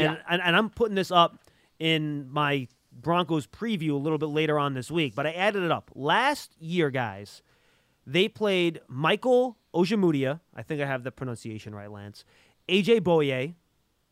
[0.00, 0.12] Yeah.
[0.12, 1.38] And, and, and I'm putting this up
[1.78, 5.70] in my Broncos preview a little bit later on this week, but I added it
[5.70, 5.90] up.
[5.94, 7.42] Last year, guys,
[8.06, 10.40] they played Michael Ojemudia.
[10.54, 12.24] I think I have the pronunciation right, Lance.
[12.68, 13.54] AJ Bouye,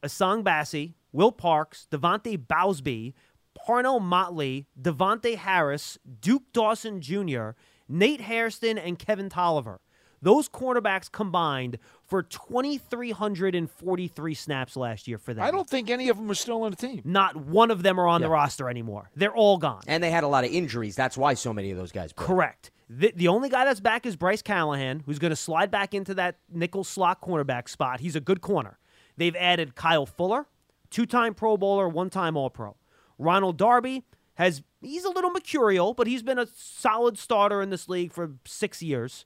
[0.03, 3.15] Essang Bassey, Will Parks, De'Vante Bausby,
[3.55, 7.51] Parnell Motley, Davontae Harris, Duke Dawson Jr.,
[7.89, 9.79] Nate Hairston, and Kevin Toliver.
[10.23, 15.45] Those cornerbacks combined for 2,343 snaps last year for them.
[15.45, 17.01] I don't think any of them are still on the team.
[17.05, 19.11] Not one of them are on the roster anymore.
[19.17, 19.83] They're all gone.
[19.87, 20.95] And they had a lot of injuries.
[20.95, 22.27] That's why so many of those guys played.
[22.27, 22.71] Correct.
[22.89, 26.15] The, the only guy that's back is Bryce Callahan, who's going to slide back into
[26.15, 28.01] that nickel slot cornerback spot.
[28.01, 28.79] He's a good corner.
[29.17, 30.47] They've added Kyle Fuller,
[30.91, 32.77] two time Pro Bowler, one time All Pro.
[33.17, 34.05] Ronald Darby
[34.35, 38.33] has, he's a little mercurial, but he's been a solid starter in this league for
[38.45, 39.25] six years.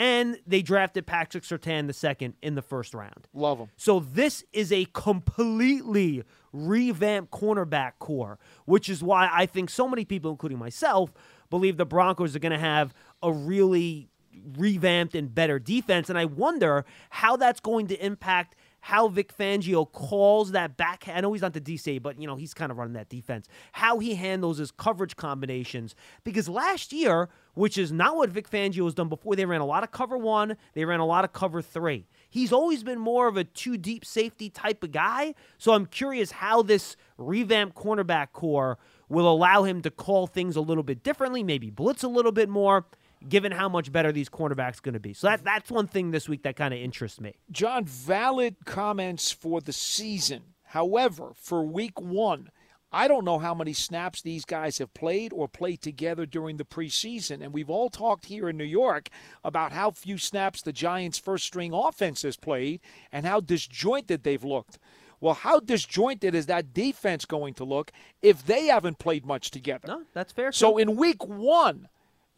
[0.00, 3.28] And they drafted Patrick Surtain the second in the first round.
[3.34, 3.68] Love them.
[3.76, 6.22] So this is a completely
[6.54, 11.12] revamped cornerback core, which is why I think so many people, including myself,
[11.50, 14.08] believe the Broncos are going to have a really
[14.56, 16.08] revamped and better defense.
[16.08, 21.08] And I wonder how that's going to impact how Vic Fangio calls that back.
[21.08, 23.48] I know he's not the DC, but you know he's kind of running that defense.
[23.72, 28.84] How he handles his coverage combinations because last year, which is not what Vic Fangio
[28.84, 31.32] has done before, they ran a lot of cover one, they ran a lot of
[31.32, 32.06] cover three.
[32.28, 35.34] He's always been more of a two deep safety type of guy.
[35.58, 38.78] So I'm curious how this revamped cornerback core
[39.08, 42.48] will allow him to call things a little bit differently, maybe blitz a little bit
[42.48, 42.86] more.
[43.28, 46.28] Given how much better these cornerbacks going to be, so that that's one thing this
[46.28, 47.34] week that kind of interests me.
[47.50, 50.42] John, valid comments for the season.
[50.64, 52.50] However, for week one,
[52.92, 56.64] I don't know how many snaps these guys have played or played together during the
[56.64, 57.42] preseason.
[57.42, 59.08] And we've all talked here in New York
[59.44, 62.80] about how few snaps the Giants' first string offense has played
[63.12, 64.78] and how disjointed they've looked.
[65.20, 67.92] Well, how disjointed is that defense going to look
[68.22, 69.86] if they haven't played much together?
[69.86, 70.50] No, that's fair.
[70.50, 71.88] So in week one,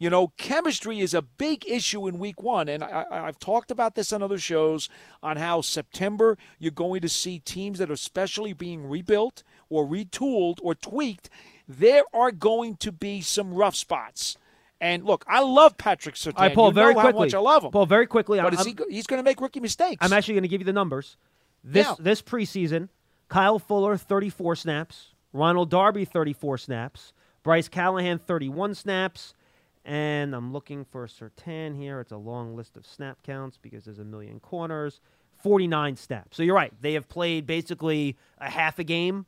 [0.03, 2.67] you know, chemistry is a big issue in week one.
[2.67, 4.89] And I, I- I've talked about this on other shows
[5.23, 10.57] on how September you're going to see teams that are especially being rebuilt or retooled
[10.61, 11.29] or tweaked.
[11.67, 14.37] There are going to be some rough spots.
[14.81, 16.33] And look, I love Patrick Surtain.
[16.35, 17.33] All right, Paul, you very quickly.
[17.33, 17.71] I love him.
[17.71, 18.41] Paul, very quickly.
[18.41, 20.05] but is he, he's going to make rookie mistakes.
[20.05, 21.15] I'm actually going to give you the numbers.
[21.63, 21.95] This Yeah.
[21.97, 22.89] this preseason,
[23.29, 29.33] Kyle Fuller 34 snaps, Ronald Darby 34 snaps, Bryce Callahan 31 snaps,
[29.85, 31.99] and I'm looking for Surtain here.
[31.99, 34.99] It's a long list of snap counts because there's a million corners.
[35.41, 36.37] 49 snaps.
[36.37, 36.73] So you're right.
[36.81, 39.25] They have played basically a half a game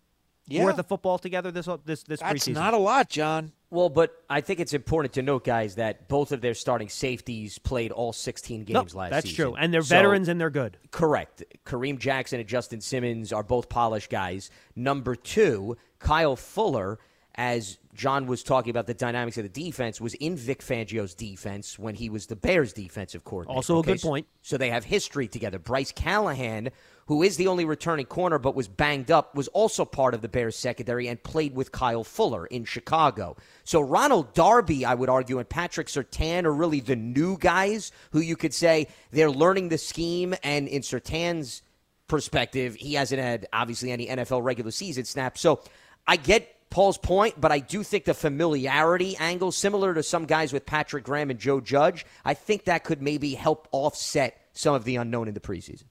[0.47, 0.63] Yeah.
[0.63, 2.53] worth of football together this this this That's preseason.
[2.53, 3.51] not a lot, John.
[3.69, 7.57] Well, but I think it's important to note, guys, that both of their starting safeties
[7.57, 9.43] played all 16 games Nope, last that's season.
[9.45, 10.77] That's true, and they're So- veterans and they're good.
[10.91, 11.43] Correct.
[11.65, 14.49] Kareem Jackson and Justin Simmons are both polished guys.
[14.75, 16.99] Number two, Kyle Fuller,
[17.37, 21.77] as John was talking about the dynamics of the defense, was in Vic Fangio's defense
[21.79, 23.55] when he was the Bears' defensive coordinator.
[23.55, 24.27] Also a Okay, good so- point.
[24.41, 25.59] So they have history together.
[25.59, 26.69] Bryce Callahan,
[27.07, 30.27] who is the only returning corner but was banged up, was also part of the
[30.27, 33.35] Bears secondary and played with Kyle Fuller in Chicago.
[33.63, 38.19] So Ronald Darby, I would argue, and Patrick Surtain are really the new guys who
[38.19, 40.35] you could say they're learning the scheme.
[40.43, 41.61] And in Surtain's
[42.07, 45.41] perspective, he hasn't had obviously any NFL regular season snaps.
[45.41, 45.61] So
[46.07, 50.51] I get Paul's point, but I do think the familiarity angle, similar to some guys
[50.51, 54.83] with Patrick Graham and Joe Judge, I think that could maybe help offset some of
[54.83, 55.85] the unknown in the preseason.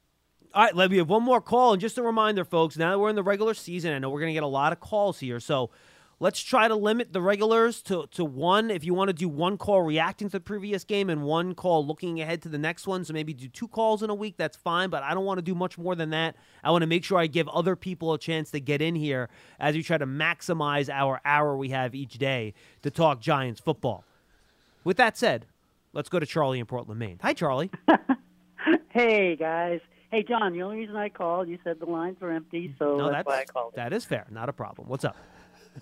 [0.52, 1.72] All right, let me have one more call.
[1.72, 4.20] And just a reminder, folks, now that we're in the regular season, I know we're
[4.20, 5.40] going to get a lot of calls here.
[5.40, 5.70] So
[6.20, 8.70] let's try to limit the regulars to, to one.
[8.70, 11.86] If you want to do one call reacting to the previous game and one call
[11.86, 14.56] looking ahead to the next one, so maybe do two calls in a week, that's
[14.56, 14.90] fine.
[14.90, 16.36] But I don't want to do much more than that.
[16.62, 19.28] I want to make sure I give other people a chance to get in here
[19.58, 24.04] as we try to maximize our hour we have each day to talk Giants football.
[24.84, 25.46] With that said,
[25.92, 27.18] let's go to Charlie in Portland, Maine.
[27.22, 27.70] Hi, Charlie.
[28.94, 29.80] Hey guys.
[30.12, 33.10] Hey John, the only reason I called, you said the lines were empty, so no,
[33.10, 33.72] that's, that's why I called.
[33.74, 34.24] that is fair.
[34.30, 34.88] Not a problem.
[34.88, 35.16] What's up?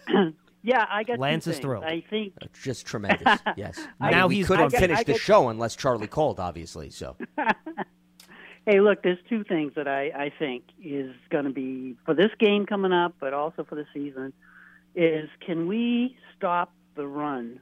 [0.64, 1.64] Yeah, I got Lance is things.
[1.64, 1.82] thrilled.
[1.82, 3.40] I think That's just tremendous.
[3.56, 3.80] Yes.
[4.00, 6.06] I Now mean, we he's couldn't I get- finish I the get- show unless Charlie
[6.06, 6.90] called, obviously.
[6.90, 7.16] So
[8.64, 12.30] Hey, look, there's two things that I, I think is going to be for this
[12.38, 14.32] game coming up, but also for the season,
[14.94, 17.58] is can we stop the run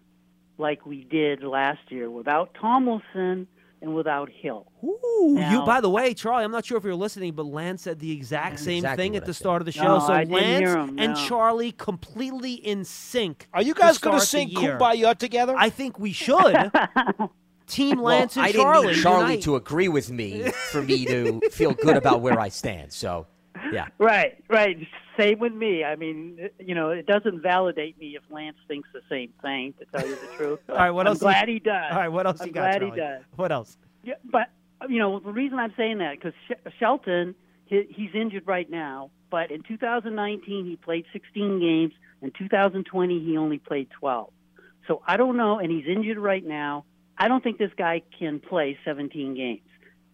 [0.58, 3.46] like we did last year without Tomlinson
[3.82, 4.70] and without Hill?
[4.84, 5.62] Ooh, you.
[5.64, 8.58] By the way, Charlie, I'm not sure if you're listening, but Lance said the exact
[8.58, 9.84] same Exactly thing at the start of the show.
[9.84, 11.16] No, so I didn't Lance hear him, and.
[11.16, 13.48] Charlie completely in sync.
[13.52, 14.50] Are you to guys going to sing.
[14.50, 15.54] Kumbaya together?
[15.56, 16.72] I think we should.
[17.66, 18.86] Team well, Lance and I didn't Charlie.
[18.88, 19.42] need Charlie unite.
[19.44, 22.92] to agree with me for me to feel good about where I stand.
[22.92, 23.26] So,
[23.72, 23.86] yeah.
[23.98, 24.76] Right, right.
[25.20, 25.84] Same with me.
[25.84, 29.74] I mean, you know, it doesn't validate me if Lance thinks the same thing.
[29.78, 30.60] To tell you the truth.
[30.68, 31.18] All right, what I'm else?
[31.18, 31.92] glad he does.
[31.92, 33.22] All right, what else I'm you got, glad he does.
[33.36, 33.76] What else?
[34.02, 34.48] Yeah, but
[34.88, 37.34] you know the reason I'm saying that because Sh- Shelton
[37.66, 41.92] he, he's injured right now, but in 2019 he played 16 games.
[42.22, 44.32] In 2020 he only played 12.
[44.86, 46.84] So I don't know, and he's injured right now.
[47.18, 49.60] I don't think this guy can play 17 games.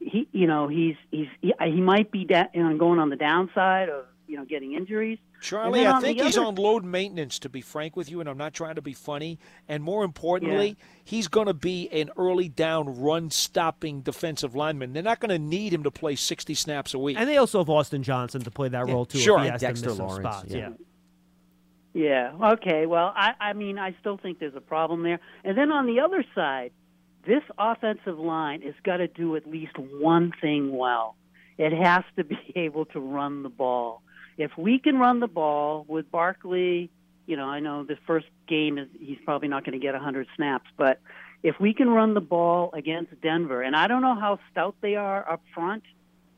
[0.01, 3.17] He, you know, he's he's he, he might be da- you know, going on the
[3.17, 5.19] downside of you know getting injuries.
[5.41, 8.21] Charlie, I on the think he's other- on load maintenance, to be frank with you,
[8.21, 9.39] and I'm not trying to be funny.
[9.69, 14.93] And more importantly, he's going to be an early down, run stopping defensive lineman.
[14.95, 17.17] They're not going to need him to play 60 snaps a week.
[17.19, 19.19] And they also have Austin Johnson to play that Yeah, role too.
[19.19, 19.39] sure.
[19.39, 20.51] if he has Dexter to miss some Lawrence, spots.
[20.53, 20.59] yeah.
[20.59, 22.33] yeah.
[22.39, 22.53] Yeah.
[22.55, 22.87] Okay.
[22.87, 25.21] Well, I, I mean, I still think there's a problem there.
[25.45, 26.73] And then on the other side,
[27.27, 31.17] this offensive line has got to do at least one thing well.
[31.59, 34.03] It has to be able to run the ball.
[34.39, 36.91] If we can run the ball with Barkley,
[37.27, 40.27] you know, I know the first game is he's probably not going to get 100
[40.37, 41.01] snaps, but
[41.43, 44.95] if we can run the ball against Denver, and I don't know how stout they
[44.97, 45.83] are up front.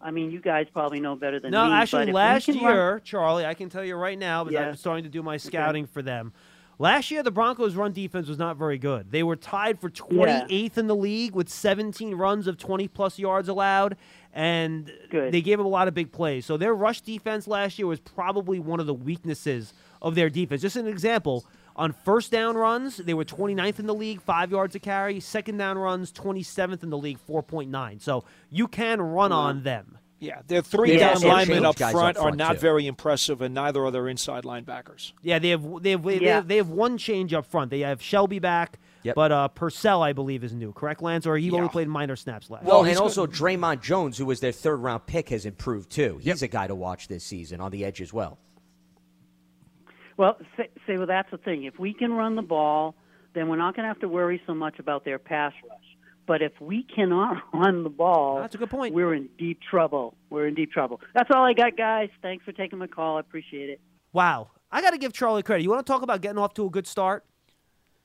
[0.00, 1.70] I mean, you guys probably know better than No, me.
[1.70, 4.68] but actually, last year, run- Charlie, I can tell you right now because Yeah.
[4.68, 6.32] I'm starting to do my scouting for them.
[6.80, 9.10] Last year, the Broncos' run defense was not very good.
[9.10, 13.48] They were tied for 28th in the league with 17 runs of 20 plus yards
[13.48, 13.96] allowed,
[14.32, 15.32] and Good.
[15.32, 16.46] they gave up a lot of big plays.
[16.46, 20.62] So their rush defense last year was probably one of the weaknesses of their defense.
[20.62, 21.44] Just an example.
[21.74, 25.18] On first down runs, they were 29th in the league, five yards a carry.
[25.20, 28.00] Second down runs, 27th in the league, 4.9.
[28.00, 29.98] So you can run on them.
[30.20, 32.58] Yeah, their three They down linemen up front, up are not too.
[32.58, 35.12] very impressive, and neither are their inside linebackers.
[35.22, 37.70] Yeah, they have they have they, have, they have one change up front.
[37.70, 39.14] They have Shelby back, Yep.
[39.14, 41.24] but uh, Purcell I believe is new, correct, Lance?
[41.24, 42.64] Or he only played minor snaps last.
[42.64, 45.88] Well, he's and go- also Dre'Mont Jones, who was their third round pick, has improved
[45.88, 46.18] too.
[46.20, 48.38] He's a guy to watch this season on the edge as well.
[50.16, 51.62] Well, say, say well, that's the thing.
[51.64, 52.96] If we can run the ball,
[53.34, 55.78] then we're not going to have to worry so much about their pass rush.
[56.28, 58.94] But if we cannot run the ball, That's a good point.
[58.94, 60.14] We're in deep trouble.
[60.30, 61.00] We're in deep trouble.
[61.14, 62.10] That's all I got, guys.
[62.22, 63.16] Thanks for taking my call.
[63.16, 63.80] I appreciate it.
[64.12, 65.64] Wow, I got to give Charlie credit.
[65.64, 67.24] You want to talk about getting off to a good start?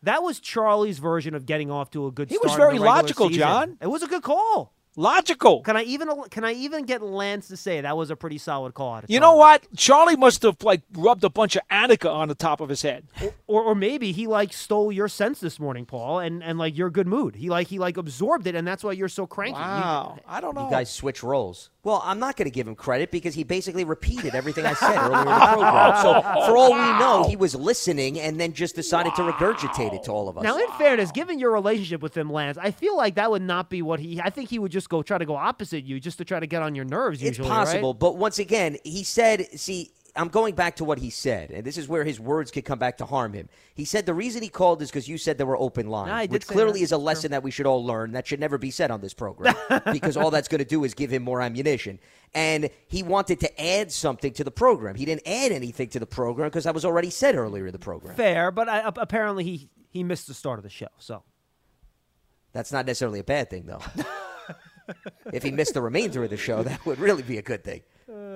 [0.03, 2.43] That was Charlie's version of getting off to a good He start.
[2.43, 3.39] He was in the very logical, season.
[3.39, 3.77] John.
[3.81, 4.73] It was a good call.
[4.95, 5.61] Logical.
[5.61, 8.73] Can I even can I even get Lance to say that was a pretty solid
[8.73, 8.93] call?
[8.93, 9.65] out of You know what?
[9.75, 13.07] Charlie must have like rubbed a bunch of Annika on the top of his head.
[13.47, 16.89] or or maybe he like stole your sense this morning, Paul, and and like your
[16.91, 17.35] good mood.
[17.35, 19.57] He like he like absorbed it, and that's why you're so cranky.
[19.57, 20.65] You- Wow, I don't know.
[20.65, 21.69] You guys switch roles.
[21.85, 24.95] Well, I'm not going to give him credit because he basically repeated everything I said
[24.97, 26.01] earlier in the program.
[26.01, 30.03] So, for all we know, he was listening and then just decided to regurgitate it
[30.03, 30.43] to all of us.
[30.45, 33.69] Now, in fairness, given your relationship with him, Lance, I feel like that would not
[33.69, 34.21] be what he.
[34.21, 36.47] I think he would just go try to go opposite you, just to try to
[36.47, 37.21] get on your nerves.
[37.21, 37.99] Usually, It's possible, right?
[37.99, 41.75] but once again, he said, see, I'm going back to what he said, and this
[41.75, 43.49] is where his words could come back to harm him.
[43.73, 46.31] He said the reason he called is because you said there were open lines, did
[46.31, 46.83] which clearly that.
[46.83, 48.11] is a lesson that we should all learn.
[48.11, 49.55] That should never be said on this program
[49.91, 51.99] because all that's going to do is give him more ammunition.
[52.35, 54.95] And he wanted to add something to the program.
[54.95, 57.79] He didn't add anything to the program because that was already said earlier in the
[57.79, 58.15] program.
[58.15, 60.87] Fair, but I, apparently he he missed the start of the show.
[60.97, 61.23] So
[62.51, 63.81] That's not necessarily a bad thing, though.
[65.33, 67.81] if he missed the remainder of the show, that would really be a good thing.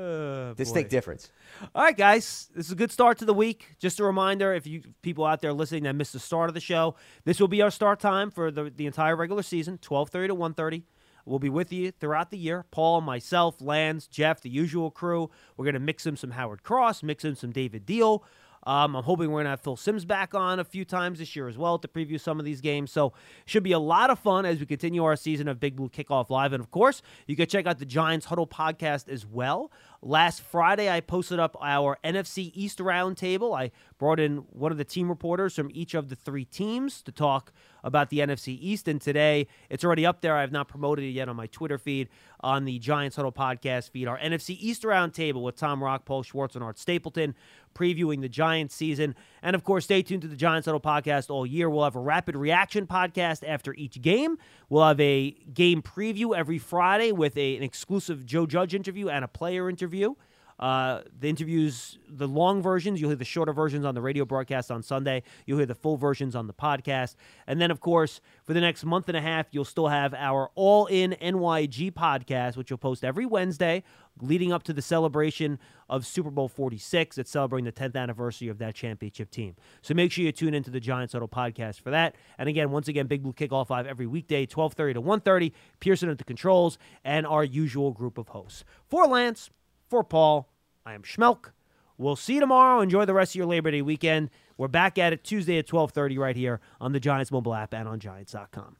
[0.08, 1.32] Uh, Distinct difference.
[1.76, 3.76] All right, guys, this is a good start to the week.
[3.80, 6.62] Just a reminder, if you people out there listening that missed the start of the
[6.62, 6.96] show,
[7.26, 10.36] this will be our start time for the, the entire regular season, twelve thirty to
[10.36, 10.84] one thirty.
[11.26, 12.64] We'll be with you throughout the year.
[12.72, 15.30] Paul, myself, Lance, Jeff, the usual crew.
[15.58, 18.22] We're gonna mix in some Howard Cross, mix in some David Diehl.
[18.68, 21.38] Um, I'm hoping we're going to have Phil Simms back on a few times this
[21.38, 22.92] year as well to preview some of these games.
[22.92, 23.14] So,
[23.46, 26.30] should be a lot of fun as we continue our season of Big Blue Kickoff
[26.30, 26.52] Live.
[26.52, 29.72] And of course, you can check out the Giants Huddle podcast as well.
[30.02, 33.58] Last Friday, I posted up our NFC East roundtable.
[33.58, 37.14] I brought in one of the team reporters from each of the three teams to
[37.14, 37.54] talk
[37.88, 38.88] about the NFC East.
[38.88, 40.36] And today, it's already up there.
[40.36, 42.10] I have not promoted it yet on my Twitter feed,
[42.42, 44.08] on the Giants Huddle podcast feed.
[44.08, 47.34] Our NFC East roundtable with Tom Rock, Paul Schwartz, and Art Stapleton
[47.74, 49.16] previewing the Giants season.
[49.42, 51.70] And of course, stay tuned to the Giants Huddle podcast all year.
[51.70, 54.38] We'll have a rapid reaction podcast after each game.
[54.70, 59.24] We'll have a game preview every Friday with a, an exclusive Joe Judge interview and
[59.24, 60.16] a player interview.
[60.60, 64.72] Uh, the interviews, the long versions, you'll hear the shorter versions on the radio broadcast
[64.72, 65.24] on Sunday.
[65.46, 67.16] You'll hear the full versions on the podcast.
[67.46, 70.50] And then, of course, for the next month and a half, you'll still have our
[70.56, 73.84] All In NYG podcast, which you'll post every Wednesday
[74.22, 77.18] leading up to the celebration of Super Bowl 46.
[77.18, 79.56] It's celebrating the 10th anniversary of that championship team.
[79.82, 82.16] So make sure you tune into the Giants Huddle podcast for that.
[82.38, 85.52] And again, once again, Big Blue Kickoff Live every weekday, 1230 to 1.30.
[85.80, 88.64] Pearson at the controls, and our usual group of hosts.
[88.90, 89.50] For Lance,
[89.90, 90.50] for Paul,
[90.86, 91.52] I am Schmeelk.
[91.98, 92.80] We'll see you tomorrow.
[92.82, 94.30] Enjoy the rest of your Labor Day weekend.
[94.58, 97.88] We're back at it Tuesday at 12:30 right here on the Giants mobile app and
[97.88, 98.78] on giants.com.